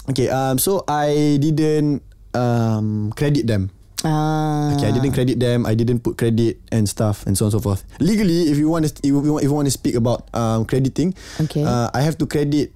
Okay, 0.10 0.28
um, 0.30 0.58
so 0.58 0.84
I 0.90 1.38
didn't 1.38 2.02
um, 2.34 3.14
credit 3.14 3.46
them. 3.46 3.70
Ah. 4.02 4.74
Okay, 4.76 4.88
I 4.88 4.94
didn't 4.96 5.12
credit 5.12 5.38
them. 5.44 5.68
I 5.68 5.76
didn't 5.76 6.00
put 6.02 6.18
credit 6.18 6.58
and 6.72 6.88
stuff 6.88 7.28
and 7.28 7.36
so 7.36 7.46
on 7.46 7.52
and 7.52 7.60
so 7.60 7.62
forth. 7.62 7.84
Legally, 8.00 8.48
if 8.50 8.58
you 8.58 8.70
want 8.72 8.88
to, 8.88 8.92
if 9.04 9.12
you 9.12 9.20
want, 9.20 9.44
if 9.44 9.50
you 9.52 9.56
want 9.56 9.68
to 9.68 9.76
speak 9.76 9.96
about 9.96 10.26
um, 10.34 10.64
crediting, 10.66 11.14
Okay. 11.46 11.64
uh, 11.68 11.92
I 11.94 12.02
have 12.02 12.18
to 12.24 12.26
credit 12.26 12.72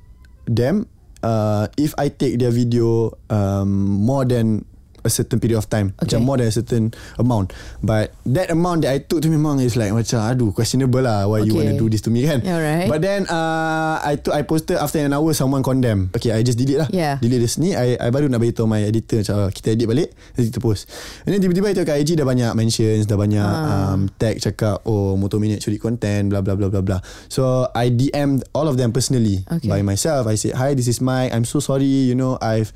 them 0.46 0.86
uh, 1.24 1.72
if 1.80 1.96
I 1.98 2.12
take 2.12 2.38
their 2.44 2.52
video 2.52 3.16
um, 3.32 3.72
more 4.04 4.28
than 4.28 4.68
a 5.04 5.12
certain 5.12 5.38
period 5.38 5.60
of 5.60 5.68
time. 5.68 5.92
Okay. 6.00 6.16
Macam 6.16 6.20
more 6.24 6.38
than 6.40 6.48
a 6.48 6.56
certain 6.56 6.92
amount. 7.16 7.52
But 7.80 8.16
that 8.26 8.50
amount 8.50 8.84
that 8.84 8.92
I 8.92 9.00
took 9.00 9.20
tu 9.20 9.28
memang 9.28 9.60
is 9.60 9.76
like 9.76 9.92
macam 9.92 10.24
aduh 10.24 10.50
questionable 10.52 11.04
lah 11.04 11.28
why 11.28 11.44
you 11.44 11.52
Okay. 11.52 11.60
want 11.60 11.70
to 11.72 11.78
do 11.78 11.88
this 11.88 12.02
to 12.02 12.10
me 12.10 12.24
kan. 12.24 12.40
Alright. 12.42 12.88
But 12.88 13.00
then 13.00 13.28
uh, 13.28 14.00
I 14.00 14.16
took 14.16 14.32
I 14.32 14.42
posted 14.44 14.80
after 14.80 14.98
an 14.98 15.12
hour 15.12 15.30
someone 15.32 15.62
condemn. 15.62 16.10
Okay, 16.12 16.32
I 16.32 16.42
just 16.42 16.56
delete 16.56 16.80
lah. 16.80 16.90
Yeah. 16.90 17.20
Delete 17.20 17.44
this 17.44 17.60
ni. 17.60 17.76
I, 17.76 18.00
I 18.00 18.10
baru 18.10 18.32
nak 18.32 18.40
beritahu 18.40 18.66
my 18.66 18.82
editor 18.82 19.20
macam 19.22 19.52
kita 19.52 19.76
edit 19.76 19.86
balik, 19.86 20.10
nanti 20.34 20.48
kita 20.50 20.60
post. 20.60 20.88
And 21.28 21.32
then 21.32 21.40
tiba-tiba 21.40 21.68
I 21.68 21.74
tengok 21.76 21.90
kat 21.90 21.98
IG 22.00 22.10
dah 22.16 22.24
banyak 22.24 22.52
mentions, 22.56 23.04
dah 23.06 23.20
banyak 23.20 23.44
Ah. 23.44 23.92
um, 23.94 24.08
tag 24.16 24.40
cakap 24.40 24.82
oh 24.88 25.20
Motor 25.20 25.38
Minute 25.38 25.60
curi 25.60 25.78
content 25.78 26.32
blah 26.32 26.40
blah 26.40 26.56
blah 26.56 26.72
blah 26.72 26.80
blah. 26.80 27.00
So 27.28 27.68
I 27.72 27.92
DM'd 27.92 28.48
all 28.52 28.66
of 28.66 28.80
them 28.80 28.90
personally 28.90 29.44
Okay. 29.46 29.68
by 29.68 29.84
myself. 29.84 30.26
I 30.26 30.36
said, 30.36 30.56
"Hi, 30.56 30.72
this 30.74 30.88
is 30.88 30.98
Mike. 30.98 31.30
I'm 31.30 31.44
so 31.44 31.60
sorry. 31.60 31.84
You 31.86 32.16
know, 32.16 32.40
I've 32.40 32.72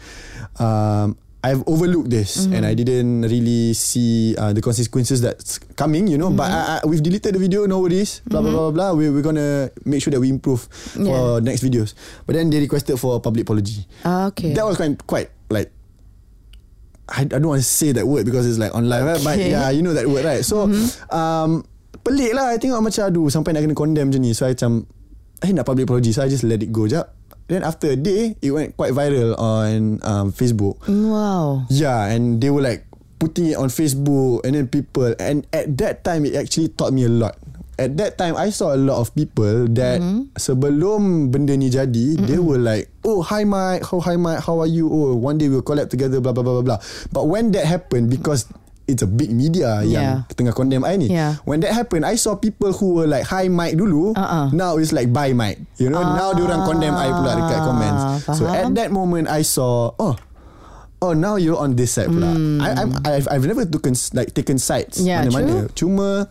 um, 0.58 1.16
I've 1.48 1.64
overlooked 1.64 2.12
this 2.12 2.44
Mm-hmm. 2.44 2.54
and 2.54 2.64
I 2.68 2.76
didn't 2.76 3.24
really 3.24 3.72
see 3.72 4.36
uh, 4.36 4.52
the 4.52 4.60
consequences 4.60 5.24
that's 5.24 5.64
coming. 5.80 6.12
You 6.12 6.20
know, 6.20 6.28
but 6.30 6.52
Mm-hmm. 6.52 6.76
I, 6.76 6.80
I, 6.80 6.86
we've 6.86 7.00
deleted 7.00 7.32
the 7.32 7.40
video. 7.40 7.64
No 7.64 7.80
worries. 7.80 8.20
Blah 8.28 8.44
blah 8.44 8.52
blah 8.52 8.68
blah. 8.70 8.92
blah. 8.92 9.00
We, 9.00 9.08
we're 9.08 9.24
gonna 9.24 9.72
make 9.88 10.04
sure 10.04 10.12
that 10.12 10.20
we 10.20 10.28
improve 10.28 10.68
for 10.68 11.40
next 11.40 11.64
videos. 11.64 11.96
But 12.28 12.36
then 12.36 12.52
they 12.52 12.60
requested 12.60 13.00
for 13.00 13.16
a 13.16 13.20
public 13.24 13.48
apology. 13.48 13.88
Ah, 14.04 14.28
okay. 14.30 14.52
That 14.52 14.68
was 14.68 14.76
quite 14.76 15.00
quite 15.08 15.32
like. 15.48 15.72
I, 17.08 17.24
I 17.24 17.40
don't 17.40 17.48
want 17.48 17.64
to 17.64 17.68
say 17.68 17.96
that 17.96 18.04
word 18.04 18.28
because 18.28 18.44
it's 18.44 18.60
like 18.60 18.76
on 18.76 18.92
live 18.92 19.08
right? 19.08 19.22
But 19.24 19.40
Okay. 19.40 19.56
yeah 19.56 19.72
you 19.72 19.80
know 19.80 19.96
that 19.96 20.04
word 20.12 20.28
right 20.28 20.44
So 20.44 20.68
um, 21.08 21.64
Pelik 22.04 22.36
lah 22.36 22.52
I 22.52 22.60
tengok 22.60 22.84
macam 22.84 23.08
Aduh 23.08 23.32
sampai 23.32 23.56
nak 23.56 23.64
kena 23.64 23.76
condemn 23.80 24.12
macam 24.12 24.22
ni 24.28 24.36
So 24.36 24.44
I 24.44 24.52
macam 24.60 24.84
I 25.40 25.56
nak 25.56 25.64
public 25.64 25.88
apology 25.88 26.12
So 26.12 26.20
I 26.20 26.28
just 26.28 26.44
let 26.44 26.60
it 26.60 26.68
go 26.68 26.84
jap 26.84 27.16
Then 27.48 27.64
after 27.64 27.88
a 27.92 27.96
day 27.96 28.36
It 28.44 28.52
went 28.52 28.76
quite 28.76 28.92
viral 28.92 29.40
On 29.40 30.04
um, 30.04 30.28
Facebook. 30.36 30.84
Wow. 30.88 31.64
Yeah 31.72 32.12
and 32.12 32.44
they 32.44 32.52
were 32.52 32.62
like 32.62 32.84
Putting 33.18 33.50
it 33.50 33.58
on 33.58 33.72
Facebook 33.72 34.44
And 34.46 34.54
then 34.54 34.68
people 34.68 35.16
And 35.18 35.48
at 35.56 35.74
that 35.80 36.04
time 36.04 36.28
It 36.28 36.36
actually 36.36 36.70
taught 36.70 36.94
me 36.94 37.08
a 37.08 37.12
lot. 37.12 37.40
At 37.80 37.96
that 37.98 38.18
time 38.18 38.36
I 38.36 38.50
saw 38.52 38.74
a 38.74 38.80
lot 38.80 39.00
of 39.00 39.16
people 39.16 39.66
That 39.80 40.04
Sebelum 40.38 41.32
benda 41.32 41.56
ni 41.56 41.72
jadi 41.72 42.20
They 42.20 42.38
were 42.38 42.60
like 42.60 42.92
Oh 43.08 43.24
hi 43.24 43.48
Mike. 43.48 43.88
How 43.88 44.04
hi 44.04 44.20
Mike. 44.20 44.44
How 44.44 44.60
are 44.60 44.70
you? 44.70 44.92
Oh 44.92 45.16
one 45.16 45.40
day 45.40 45.48
we'll 45.48 45.64
collab 45.64 45.88
together 45.90 46.20
Blah 46.20 46.36
blah 46.36 46.44
blah 46.44 46.60
blah 46.60 46.66
blah. 46.76 46.80
But 47.16 47.32
when 47.32 47.56
that 47.56 47.64
happened 47.66 48.12
Because 48.12 48.46
It's 48.88 49.04
a 49.04 49.10
big 49.10 49.30
media 49.30 49.84
Yeah. 49.84 50.23
Yang 50.26 50.39
tengah 50.39 50.54
condemn 50.56 50.88
I 50.88 50.95
ni 50.95 51.12
Yeah. 51.12 51.38
When 51.43 51.60
that 51.60 51.76
happened 51.76 52.08
I 52.08 52.15
saw 52.15 52.39
people 52.39 52.71
who 52.71 52.95
were 52.95 53.06
like 53.06 53.28
Hi 53.28 53.52
Mike 53.52 53.76
dulu 53.76 54.15
Uh-uh. 54.15 54.50
Now 54.56 54.80
it's 54.80 54.95
like 54.95 55.12
Bye 55.12 55.36
Mike 55.36 55.60
You 55.76 55.91
know 55.91 56.00
Now 56.02 56.32
diorang 56.32 56.63
condemn 56.63 56.95
I 56.95 57.12
pula 57.12 57.32
Dekat 57.36 57.60
comments 57.62 58.02
So 58.32 58.47
faham. 58.47 58.56
at 58.56 58.67
that 58.80 58.89
moment 58.89 59.28
I 59.28 59.43
saw 59.43 59.91
Oh 60.00 60.15
Oh 60.97 61.13
now 61.13 61.38
you're 61.38 61.60
on 61.60 61.78
this 61.78 61.93
side 61.93 62.10
pula. 62.10 62.32
I, 62.58 62.69
I'm, 62.73 62.89
I've, 63.06 63.28
I've 63.30 63.45
never 63.45 63.69
taken 63.69 63.93
like 64.17 64.34
taken 64.34 64.58
sides. 64.58 64.97
Yeah, 64.97 65.21
mana-mana. 65.30 65.69
Cuma 65.78 66.26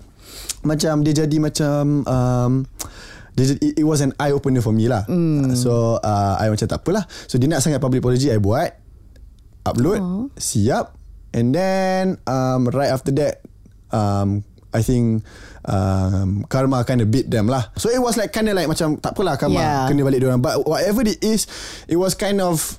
macam 0.67 1.07
dia 1.07 1.23
jadi 1.23 1.39
macam 1.39 2.03
um, 2.03 2.67
it, 3.39 3.79
it 3.79 3.87
was 3.87 4.03
an 4.03 4.11
eye 4.19 4.35
opener 4.35 4.59
for 4.59 4.75
me 4.75 4.91
lah. 4.91 5.07
Hmm. 5.07 5.55
So 5.55 6.03
uh, 6.03 6.35
I 6.43 6.51
macam 6.51 6.67
tak 6.67 6.83
apalah. 6.83 7.07
So 7.31 7.39
dia 7.39 7.47
nak 7.47 7.63
sangat 7.63 7.79
public 7.79 8.03
apology 8.03 8.27
I 8.27 8.43
buat 8.43 8.75
upload 9.63 10.03
Oh. 10.03 10.27
siap 10.35 10.91
and 11.35 11.55
then 11.55 12.19
um, 12.27 12.69
right 12.69 12.91
after 12.91 13.11
that 13.17 13.43
um, 13.91 14.45
I 14.75 14.83
think 14.83 15.25
um, 15.65 16.45
karma 16.49 16.85
kind 16.85 17.01
of 17.01 17.11
beat 17.11 17.31
them 17.31 17.49
lah. 17.49 17.73
So 17.77 17.89
it 17.89 17.99
was 17.99 18.17
like 18.17 18.33
kind 18.33 18.49
of 18.49 18.55
like 18.55 18.69
macam 18.69 19.01
tak 19.01 19.17
apalah 19.17 19.39
karma 19.41 19.57
Yeah. 19.57 19.89
kena 19.89 20.05
balik 20.05 20.21
diorang. 20.23 20.43
But 20.45 20.63
whatever 20.69 21.01
it 21.03 21.23
is, 21.25 21.47
it 21.89 21.97
was 21.97 22.13
kind 22.15 22.39
of 22.45 22.79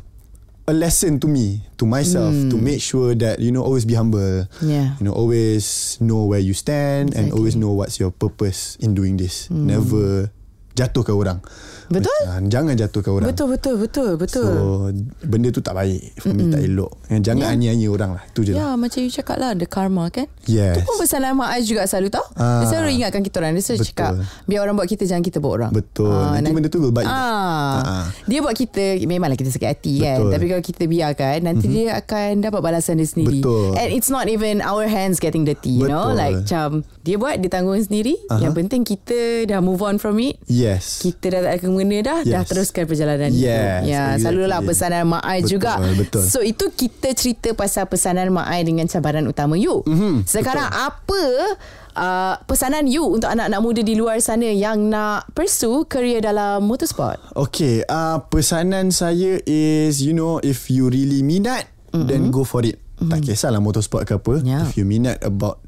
a 0.67 0.75
lesson 0.75 1.15
to 1.23 1.27
me, 1.31 1.63
to 1.79 1.88
myself, 1.88 2.36
to 2.51 2.55
make 2.60 2.83
sure 2.83 3.15
that 3.15 3.39
you 3.39 3.55
know 3.55 3.63
always 3.63 3.88
be 3.88 3.95
humble. 3.95 4.45
Yeah. 4.62 4.99
You 4.99 5.07
know 5.10 5.15
always 5.15 5.95
know 6.03 6.27
where 6.27 6.43
you 6.43 6.53
stand 6.53 7.15
and 7.15 7.31
Exactly. 7.31 7.39
always 7.39 7.55
know 7.55 7.71
what's 7.73 7.97
your 8.03 8.12
purpose 8.12 8.75
in 8.83 8.93
doing 8.93 9.15
this. 9.17 9.47
Never 9.49 10.29
jatuhkan 10.77 11.17
orang. 11.17 11.39
Betul? 11.87 12.11
Macam, 12.21 12.43
jangan 12.45 12.75
jatuhkan 12.75 13.11
orang. 13.13 13.27
Betul 13.31 13.47
betul 13.49 13.75
betul 13.79 14.09
betul. 14.13 14.43
So 14.45 14.91
benda 15.23 15.47
tu 15.49 15.63
tak 15.63 15.71
baik 15.73 16.19
For 16.19 16.35
me 16.35 16.51
tak 16.51 16.59
elok 16.61 16.91
And 17.07 17.23
Jangan 17.23 17.47
Yeah. 17.47 17.55
aniaya 17.71 17.87
orang 17.87 18.11
lah 18.11 18.23
Itu 18.27 18.43
je 18.43 18.51
Ya 18.51 18.59
lah 18.61 18.75
macam 18.75 18.99
you 18.99 19.07
cakap 19.07 19.39
lah 19.39 19.55
The 19.55 19.63
karma 19.65 20.11
kan 20.11 20.27
Yes. 20.43 20.75
Tu 20.75 20.83
pun 20.83 20.99
pesanan 20.99 21.31
Mak 21.33 21.47
Ais 21.49 21.63
juga 21.63 21.87
selalu 21.87 22.11
tau 22.11 22.27
Ah. 22.35 22.59
Dia 22.59 22.67
selalu 22.69 22.91
ingatkan 22.93 23.21
kita 23.21 23.39
orang 23.39 23.55
Dia 23.55 23.63
selalu 23.63 23.79
Betul. 23.79 23.91
cakap 23.93 24.11
Biar 24.43 24.59
orang 24.61 24.75
buat 24.75 24.89
kita 24.89 25.03
Jangan 25.05 25.23
kita 25.23 25.37
buat 25.39 25.53
orang 25.55 25.71
Betul. 25.71 26.11
Nanti 26.11 26.51
benda 26.51 26.67
tu 26.67 26.79
will 26.81 26.91
bite. 26.91 27.07
ah. 27.07 27.79
Ah. 27.79 28.05
Dia 28.25 28.39
buat 28.41 28.51
kita 28.51 28.83
Memanglah 29.01 29.37
kita 29.37 29.47
sakit 29.49 29.69
hati 29.71 29.93
kan 29.97 30.17
Betul. 30.19 30.31
Tapi 30.33 30.45
kalau 30.45 30.63
kita 30.65 30.83
biarkan 30.85 31.37
Nanti 31.41 31.65
dia 31.69 31.83
akan 31.95 32.31
Dapat 32.41 32.59
balasan 32.61 32.99
dia 32.99 33.07
sendiri 33.07 33.39
Betul. 33.39 33.79
And 33.79 33.89
it's 33.89 34.09
not 34.09 34.27
even 34.27 34.59
Our 34.59 34.85
hands 34.85 35.17
getting 35.17 35.41
dirty 35.41 35.71
You 35.73 35.87
know 35.87 36.11
Betul. 36.11 36.19
Like 36.19 36.35
macam 36.43 36.67
Dia 36.99 37.15
buat 37.15 37.39
Dia 37.39 37.47
tanggung 37.49 37.79
sendiri 37.79 38.19
Aha. 38.27 38.43
Yang 38.43 38.53
penting 38.59 38.81
kita 38.83 39.19
Dah 39.47 39.63
move 39.63 39.79
on 39.79 39.95
from 39.95 40.19
it 40.19 40.35
Yes 40.43 40.66
kita 40.75 41.25
dah 41.30 41.39
tak 41.41 41.51
ada 41.51 41.60
kemengena 41.60 41.97
dah 42.01 42.19
Dah 42.21 42.41
Yes. 42.41 42.47
teruskan 42.47 42.84
perjalanan 42.84 43.32
Yes, 43.32 43.39
Ya 43.84 44.13
exactly. 44.13 44.21
selalulah 44.21 44.60
pesanan 44.62 45.03
Mak 45.08 45.23
Ai 45.23 45.39
Betul, 45.39 45.49
juga 45.49 45.73
betul. 45.93 46.23
So 46.23 46.39
itu 46.41 46.65
kita 46.69 47.10
cerita 47.12 47.49
pasal 47.51 47.86
pesanan 47.86 48.30
Mak 48.30 48.43
Ai 48.45 48.62
Dengan 48.62 48.86
cabaran 48.86 49.23
utama 49.23 49.56
you 49.56 49.82
Mhm, 49.84 50.23
Sekarang 50.23 50.67
apa 50.67 51.21
uh, 51.93 52.36
Pesanan 52.43 52.86
you 52.86 53.08
Untuk 53.08 53.27
anak-anak 53.27 53.60
muda 53.60 53.82
di 53.82 53.93
luar 53.93 54.17
sana 54.17 54.45
Yang 54.45 54.77
nak 54.84 55.32
pursue 55.32 55.86
Career 55.86 56.19
dalam 56.19 56.62
motorsport 56.62 57.17
Okay 57.34 57.82
uh, 57.84 58.19
Pesanan 58.23 58.89
saya 58.89 59.39
is 59.43 59.99
You 59.99 60.12
know 60.12 60.38
If 60.39 60.67
you 60.67 60.89
really 60.89 61.21
minat 61.21 61.69
mm-hmm. 61.89 62.03
Then 62.03 62.30
go 62.30 62.41
for 62.41 62.62
it 62.62 62.75
mm-hmm. 62.97 63.08
Tak 63.08 63.23
kisahlah 63.23 63.60
motorsport 63.60 64.03
ke 64.03 64.15
apa 64.15 64.41
Yeah. 64.41 64.65
If 64.65 64.75
you 64.75 64.84
minat 64.84 65.21
about 65.21 65.63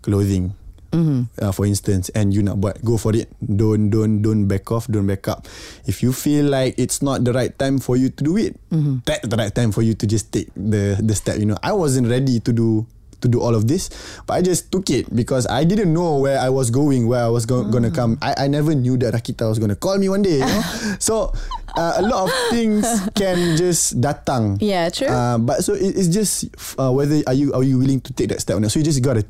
Clothing 0.00 0.63
mm-hmm. 0.94 1.20
uh, 1.42 1.50
For 1.50 1.66
instance 1.66 2.08
And 2.14 2.30
you 2.30 2.46
nak 2.46 2.62
buat 2.62 2.78
Go 2.86 2.94
for 2.96 3.10
it. 3.18 3.26
Don't 3.42 3.90
don't 3.90 4.22
don't 4.22 4.46
back 4.46 4.70
off 4.70 4.86
Don't 4.86 5.10
back 5.10 5.26
up. 5.26 5.50
If 5.90 6.00
you 6.00 6.14
feel 6.14 6.46
like 6.46 6.78
It's 6.78 7.02
not 7.02 7.26
the 7.26 7.34
right 7.34 7.50
time 7.58 7.82
For 7.82 7.98
you 7.98 8.14
to 8.14 8.22
do 8.22 8.38
it 8.38 8.54
mm-hmm. 8.70 9.02
That's 9.02 9.26
the 9.26 9.36
right 9.36 9.52
time 9.52 9.74
For 9.74 9.82
you 9.82 9.98
to 9.98 10.06
just 10.06 10.30
take 10.30 10.54
The 10.54 10.96
the 11.02 11.14
step 11.18 11.42
You 11.42 11.50
know. 11.50 11.58
I 11.58 11.74
wasn't 11.74 12.06
ready 12.06 12.38
to 12.38 12.52
do 12.54 12.86
to 13.24 13.26
do 13.32 13.40
all 13.40 13.56
of 13.56 13.64
this 13.64 13.88
but 14.28 14.36
I 14.36 14.44
just 14.44 14.68
took 14.68 14.92
it 14.92 15.08
because 15.08 15.48
I 15.48 15.64
didn't 15.64 15.96
know 15.96 16.20
where 16.20 16.36
I 16.36 16.52
was 16.52 16.68
going 16.68 17.08
where 17.08 17.24
I 17.24 17.32
was 17.32 17.48
go- 17.48 17.64
gonna 17.64 17.88
come. 17.90 18.20
I, 18.20 18.44
I 18.44 18.46
never 18.52 18.76
knew 18.76 19.00
that 19.00 19.16
Rakita 19.16 19.48
was 19.48 19.56
gonna 19.56 19.80
call 19.80 19.96
me 19.96 20.12
one 20.12 20.20
day 20.20 20.44
you 20.44 20.46
know. 20.46 20.62
So 21.00 21.32
uh, 21.72 21.94
a 21.98 22.02
lot 22.04 22.28
of 22.28 22.30
things 22.52 22.84
can 23.16 23.56
just 23.56 23.98
datang. 24.00 24.60
Yeah, 24.60 24.92
true. 24.92 25.08
uh, 25.08 25.38
but 25.40 25.64
so 25.64 25.72
it, 25.74 25.96
it's 25.96 26.12
just 26.12 26.52
uh, 26.78 26.92
whether 26.92 27.24
are 27.26 27.34
you 27.34 27.56
are 27.56 27.64
you 27.64 27.80
willing 27.80 28.04
to 28.04 28.12
take 28.12 28.28
that 28.28 28.44
step 28.44 28.56
or 28.56 28.60
not? 28.60 28.70
So 28.70 28.78
you 28.78 28.86
just 28.86 29.02
gotta 29.02 29.24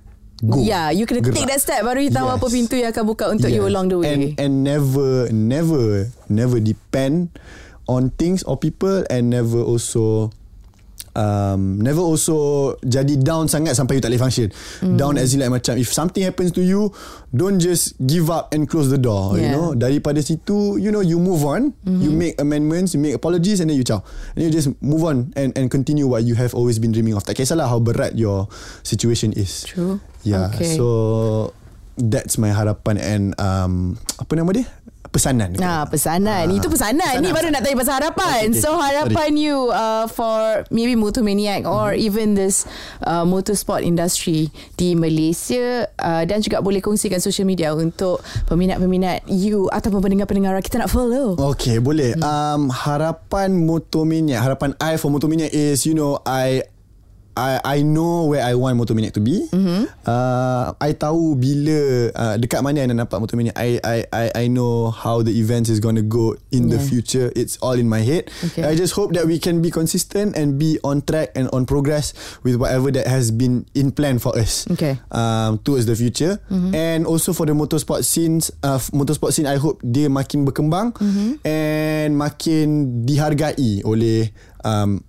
go 0.46 0.60
Yeah 0.60 0.88
you 0.90 1.04
kena 1.04 1.20
Gerak. 1.20 1.34
take 1.34 1.48
that 1.48 1.60
step 1.60 1.80
Baru 1.82 2.00
you 2.00 2.12
tahu 2.12 2.28
Yes. 2.28 2.36
apa 2.36 2.46
pintu 2.48 2.74
Yang 2.76 2.90
akan 2.92 3.04
buka 3.04 3.24
untuk 3.28 3.48
you 3.48 3.64
Yes. 3.64 3.70
along 3.70 3.86
the 3.88 3.98
way 3.98 4.08
and 4.08 4.22
and 4.36 4.52
never 4.62 5.28
never 5.32 6.08
never 6.28 6.58
depend 6.58 7.32
on 7.84 8.08
things 8.14 8.40
or 8.44 8.56
people 8.56 9.04
and 9.08 9.28
never 9.28 9.60
also 9.60 10.32
um, 11.14 11.78
never 11.78 12.02
also 12.02 12.74
jadi 12.82 13.14
down 13.16 13.46
sangat 13.46 13.78
sampai 13.78 13.98
you 13.98 14.02
tak 14.02 14.10
boleh 14.10 14.18
function. 14.18 14.48
Mm. 14.82 14.96
Down 14.98 15.14
as 15.14 15.30
in 15.30 15.40
like 15.40 15.52
macam 15.52 15.78
if 15.78 15.94
something 15.94 16.26
happens 16.26 16.50
to 16.50 16.62
you, 16.62 16.90
don't 17.30 17.62
just 17.62 17.94
give 18.02 18.26
up 18.28 18.50
and 18.50 18.66
close 18.66 18.90
the 18.90 18.98
door. 18.98 19.38
You 19.38 19.46
Yeah. 19.46 19.54
know, 19.54 19.66
daripada 19.78 20.18
situ, 20.18 20.74
you 20.74 20.90
know, 20.90 21.06
you 21.06 21.22
move 21.22 21.46
on, 21.46 21.70
mm-hmm. 21.86 22.02
you 22.02 22.10
make 22.10 22.34
amendments, 22.42 22.98
you 22.98 23.00
make 23.00 23.14
apologies, 23.14 23.62
and 23.62 23.70
then 23.70 23.78
you 23.78 23.86
ciao, 23.86 24.02
and 24.34 24.42
you 24.42 24.50
just 24.50 24.74
move 24.82 25.06
on 25.06 25.30
and 25.38 25.54
and 25.54 25.70
continue 25.70 26.10
what 26.10 26.26
you 26.26 26.34
have 26.34 26.50
always 26.50 26.82
been 26.82 26.90
dreaming 26.90 27.14
of. 27.14 27.22
Tak 27.22 27.38
kisahlah 27.38 27.70
how 27.70 27.78
berat 27.78 28.18
your 28.18 28.50
situation 28.82 29.30
is. 29.38 29.62
True. 29.70 30.02
Yeah. 30.24 30.50
Okay. 30.50 30.74
So 30.74 31.54
that's 31.94 32.40
my 32.40 32.50
harapan 32.50 32.98
and 32.98 33.24
um 33.38 34.00
apa 34.18 34.32
nama 34.34 34.50
dia? 34.50 34.66
Pesanan. 35.14 35.54
Nah, 35.54 35.86
pesanan. 35.86 36.50
Itu 36.50 36.66
pesanan. 36.66 37.22
Ni 37.22 37.30
baru 37.30 37.54
nak 37.54 37.62
tanya 37.62 37.78
pasal 37.78 38.02
harapan. 38.02 38.50
Okay, 38.50 38.58
okay. 38.58 38.62
So 38.66 38.74
harapan 38.74 39.38
you 39.38 39.70
uh, 39.70 40.10
for 40.10 40.66
maybe 40.74 40.98
Motomaniac 40.98 41.62
or 41.70 41.94
even 41.94 42.34
this 42.34 42.66
uh, 43.06 43.22
motorsport 43.22 43.86
industry 43.86 44.50
di 44.74 44.98
Malaysia 44.98 45.86
uh, 46.02 46.26
dan 46.26 46.42
juga 46.42 46.58
boleh 46.58 46.82
kongsikan 46.82 47.22
social 47.22 47.46
media 47.46 47.70
untuk 47.78 48.26
peminat-peminat 48.50 49.22
you 49.30 49.70
ataupun 49.70 50.02
pendengar-pendengar 50.02 50.58
kita 50.66 50.82
nak 50.82 50.90
follow. 50.90 51.38
Okay, 51.54 51.78
boleh. 51.78 52.18
Um, 52.18 52.74
harapan 52.74 53.54
Motomania, 53.54 54.42
harapan 54.42 54.74
I 54.82 54.98
for 54.98 55.14
Motomania 55.14 55.46
is, 55.46 55.86
you 55.86 55.94
know, 55.94 56.18
I 56.26 56.66
I 57.34 57.58
I 57.62 57.76
know 57.82 58.30
where 58.30 58.42
I 58.46 58.54
want 58.54 58.78
Motomania 58.78 59.10
to 59.14 59.22
be. 59.22 59.46
Mm-hmm. 59.50 59.90
Uh, 60.06 60.72
I 60.78 60.94
tahu 60.94 61.34
bila 61.34 62.10
uh, 62.14 62.34
dekat 62.38 62.62
mana 62.62 62.82
I 62.82 62.86
nak 62.90 63.06
nampak 63.10 63.18
Motomania. 63.18 63.50
I 63.58 63.82
I 63.82 63.98
I 64.10 64.24
I 64.34 64.44
know 64.46 64.94
how 64.94 65.22
the 65.22 65.34
events 65.34 65.66
is 65.66 65.82
going 65.82 65.98
to 65.98 66.06
go 66.06 66.38
in 66.54 66.70
the 66.70 66.78
Yeah. 66.78 66.86
future. 66.90 67.26
It's 67.34 67.58
all 67.58 67.74
in 67.74 67.90
my 67.90 68.02
head. 68.06 68.30
Okay. 68.50 68.62
I 68.62 68.78
just 68.78 68.94
hope 68.94 69.14
that 69.18 69.26
we 69.26 69.42
can 69.42 69.58
be 69.62 69.70
consistent 69.74 70.38
and 70.38 70.58
be 70.58 70.78
on 70.86 71.02
track 71.02 71.34
and 71.34 71.50
on 71.50 71.66
progress 71.66 72.14
with 72.46 72.54
whatever 72.54 72.94
that 72.94 73.06
has 73.10 73.34
been 73.34 73.66
in 73.74 73.90
plan 73.90 74.22
for 74.22 74.34
us. 74.38 74.66
Okay. 74.70 74.98
um, 75.10 75.58
towards 75.62 75.86
the 75.86 75.94
future 75.96 76.38
mm-hmm. 76.50 76.74
and 76.74 77.06
also 77.06 77.32
for 77.32 77.46
the 77.46 77.54
motorsport 77.54 78.04
scenes 78.04 78.50
uh, 78.62 78.78
motorsport 78.92 79.32
scene 79.32 79.46
I 79.46 79.56
hope 79.56 79.80
dia 79.82 80.10
makin 80.10 80.44
berkembang 80.44 80.92
mm-hmm. 80.98 81.42
and 81.46 82.18
makin 82.18 83.02
dihargai 83.06 83.82
oleh 83.86 84.30
um, 84.62 85.00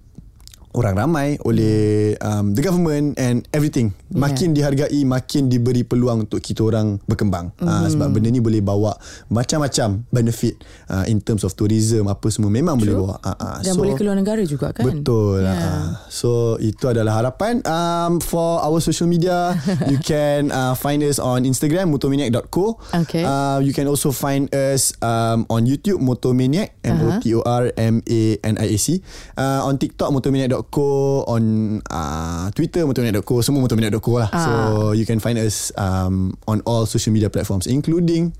orang 0.76 0.94
ramai 1.00 1.40
oleh 1.48 2.14
um, 2.20 2.52
the 2.52 2.60
government 2.60 3.16
and 3.16 3.48
everything. 3.56 3.96
Makin 4.12 4.52
dihargai 4.52 5.02
makin 5.08 5.48
diberi 5.48 5.88
peluang 5.88 6.28
untuk 6.28 6.44
kita 6.44 6.62
orang 6.68 7.00
berkembang. 7.08 7.56
Mm. 7.58 7.68
uh, 7.68 7.88
sebab 7.88 8.08
benda 8.12 8.30
ni 8.30 8.44
boleh 8.44 8.60
bawa 8.60 8.92
macam-macam 9.32 10.04
benefit 10.12 10.60
uh, 10.92 11.08
in 11.08 11.24
terms 11.24 11.48
of 11.48 11.56
tourism 11.56 12.12
apa 12.12 12.28
semua 12.28 12.52
memang 12.52 12.76
True. 12.76 12.92
boleh 12.92 12.96
bawa. 13.00 13.16
Uh, 13.24 13.32
uh. 13.32 13.58
dan 13.64 13.74
so, 13.74 13.80
boleh 13.80 13.94
keluar 13.96 14.16
negara 14.20 14.44
juga 14.44 14.76
kan? 14.76 14.84
betul. 14.84 15.40
Yeah. 15.40 15.56
uh, 15.56 15.88
so 16.12 16.60
itu 16.60 16.92
adalah 16.92 17.24
harapan 17.24 17.64
um, 17.64 18.20
for 18.20 18.60
our 18.60 18.84
social 18.84 19.08
media. 19.08 19.56
You 19.86 20.02
can 20.02 20.50
uh, 20.50 20.74
find 20.74 21.06
us 21.06 21.22
on 21.22 21.46
Instagram 21.46 21.94
motomaniac.co 21.94 22.82
okay. 22.90 23.22
uh, 23.22 23.62
you 23.62 23.70
can 23.70 23.86
also 23.86 24.10
find 24.10 24.50
us 24.50 24.98
um, 25.00 25.46
on 25.48 25.70
YouTube 25.70 26.02
motomaniac 26.02 26.74
M 26.82 26.98
O 27.06 27.10
T 27.22 27.32
O 27.38 27.46
R 27.46 27.70
M 27.78 28.02
A 28.02 28.22
N 28.42 28.56
I 28.58 28.68
A 28.76 28.78
C. 28.82 29.00
Uh, 29.38 29.62
on 29.68 29.78
TikTok 29.78 30.10
motomaniac.co 30.10 30.64
motomaniac.co 30.65 31.23
on 31.28 31.43
uh, 31.91 32.49
Twitter 32.51 32.86
motomaniac.co 32.86 33.41
semua 33.41 33.62
motomaniac.co 33.62 34.13
lah 34.19 34.30
uh. 34.34 34.39
so 34.41 34.51
you 34.91 35.06
can 35.06 35.19
find 35.19 35.38
us 35.38 35.71
um, 35.78 36.34
on 36.47 36.62
all 36.65 36.86
social 36.86 37.13
media 37.13 37.30
platforms 37.30 37.67
including 37.67 38.34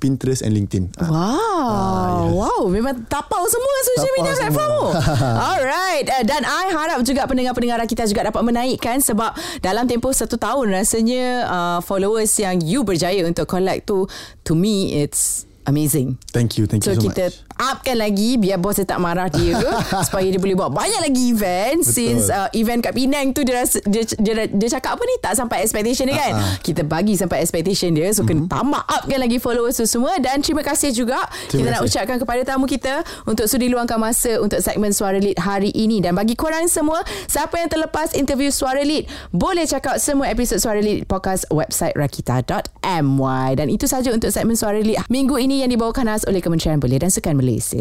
Pinterest 0.00 0.40
and 0.40 0.56
LinkedIn. 0.56 0.96
Wow. 0.96 1.12
Uh, 1.12 2.24
yes. 2.24 2.32
Wow, 2.32 2.62
memang 2.72 3.04
tapau 3.04 3.44
semua 3.44 3.74
social 3.84 4.00
tapau 4.00 4.16
media 4.16 4.32
platform. 4.32 4.72
Alright. 5.52 6.06
Uh, 6.08 6.24
dan 6.24 6.40
I 6.48 6.72
harap 6.72 7.04
juga 7.04 7.28
pendengar-pendengar 7.28 7.84
kita 7.84 8.08
juga 8.08 8.32
dapat 8.32 8.40
menaikkan 8.40 9.04
sebab 9.04 9.36
dalam 9.60 9.84
tempoh 9.84 10.16
satu 10.16 10.40
tahun 10.40 10.72
rasanya 10.72 11.44
uh, 11.44 11.78
followers 11.84 12.32
yang 12.40 12.64
you 12.64 12.80
berjaya 12.80 13.20
untuk 13.28 13.44
collect 13.44 13.92
tu 13.92 14.08
to 14.40 14.56
me 14.56 15.04
it's 15.04 15.44
amazing. 15.66 16.16
Thank 16.32 16.56
you, 16.56 16.64
thank 16.64 16.84
so 16.84 16.92
you 16.94 17.00
so 17.00 17.04
kita 17.10 17.32
much. 17.32 17.44
upkan 17.58 17.96
lagi 17.98 18.40
biar 18.40 18.56
bos 18.56 18.78
dia 18.78 18.86
tak 18.88 19.00
marah 19.02 19.28
dia 19.28 19.58
supaya 20.06 20.26
dia 20.28 20.40
boleh 20.40 20.56
buat 20.56 20.72
banyak 20.72 21.00
lagi 21.00 21.22
event 21.32 21.82
Betul. 21.82 21.92
since 21.92 22.32
uh, 22.32 22.48
event 22.56 22.80
kat 22.80 22.94
Penang 22.96 23.34
tu 23.36 23.44
dia, 23.44 23.64
rasa, 23.64 23.82
dia, 23.84 24.02
dia 24.06 24.48
dia 24.48 24.68
cakap 24.78 24.96
apa 24.96 25.02
ni 25.04 25.16
tak 25.20 25.34
sampai 25.36 25.64
expectation 25.64 26.08
dia 26.08 26.16
kan. 26.16 26.32
Uh-huh. 26.38 26.56
Kita 26.64 26.82
bagi 26.86 27.14
sampai 27.18 27.42
expectation 27.42 27.92
dia 27.92 28.08
so 28.14 28.22
mm-hmm. 28.22 28.46
kena 28.46 28.52
tambah 28.52 28.82
upkan 28.84 29.18
lagi 29.18 29.38
followers 29.42 29.76
tu 29.76 29.86
semua 29.88 30.16
dan 30.22 30.40
terima 30.40 30.62
kasih 30.62 30.94
juga 30.94 31.18
terima 31.50 31.50
kita 31.50 31.58
kasih. 31.58 31.72
nak 31.72 31.82
ucapkan 31.82 32.16
kepada 32.22 32.40
tamu 32.46 32.64
kita 32.70 32.94
untuk 33.26 33.46
sudi 33.50 33.66
luangkan 33.66 33.98
masa 34.00 34.38
untuk 34.38 34.62
segmen 34.62 34.94
Suara 34.94 35.18
Lead 35.18 35.36
hari 35.40 35.72
ini 35.72 35.98
dan 35.98 36.14
bagi 36.14 36.36
korang 36.36 36.68
semua 36.68 37.02
siapa 37.26 37.58
yang 37.58 37.68
terlepas 37.72 38.12
interview 38.14 38.52
Suara 38.52 38.80
Lead 38.84 39.08
boleh 39.34 39.64
check 39.64 39.84
out 39.88 39.98
semua 39.98 40.28
episod 40.30 40.60
Suara 40.60 40.78
Lead 40.78 41.08
podcast 41.08 41.48
website 41.50 41.96
rakita.my 41.96 43.48
dan 43.56 43.66
itu 43.68 43.88
saja 43.88 44.12
untuk 44.12 44.30
segmen 44.30 44.54
Suara 44.54 44.80
Lead 44.80 45.00
minggu 45.08 45.40
ini 45.50 45.66
yang 45.66 45.74
dibawakan 45.74 46.06
khas 46.06 46.22
oleh 46.30 46.38
Kementerian 46.38 46.78
Belia 46.78 47.02
dan 47.02 47.10
Sukan 47.10 47.34
Malaysia. 47.34 47.74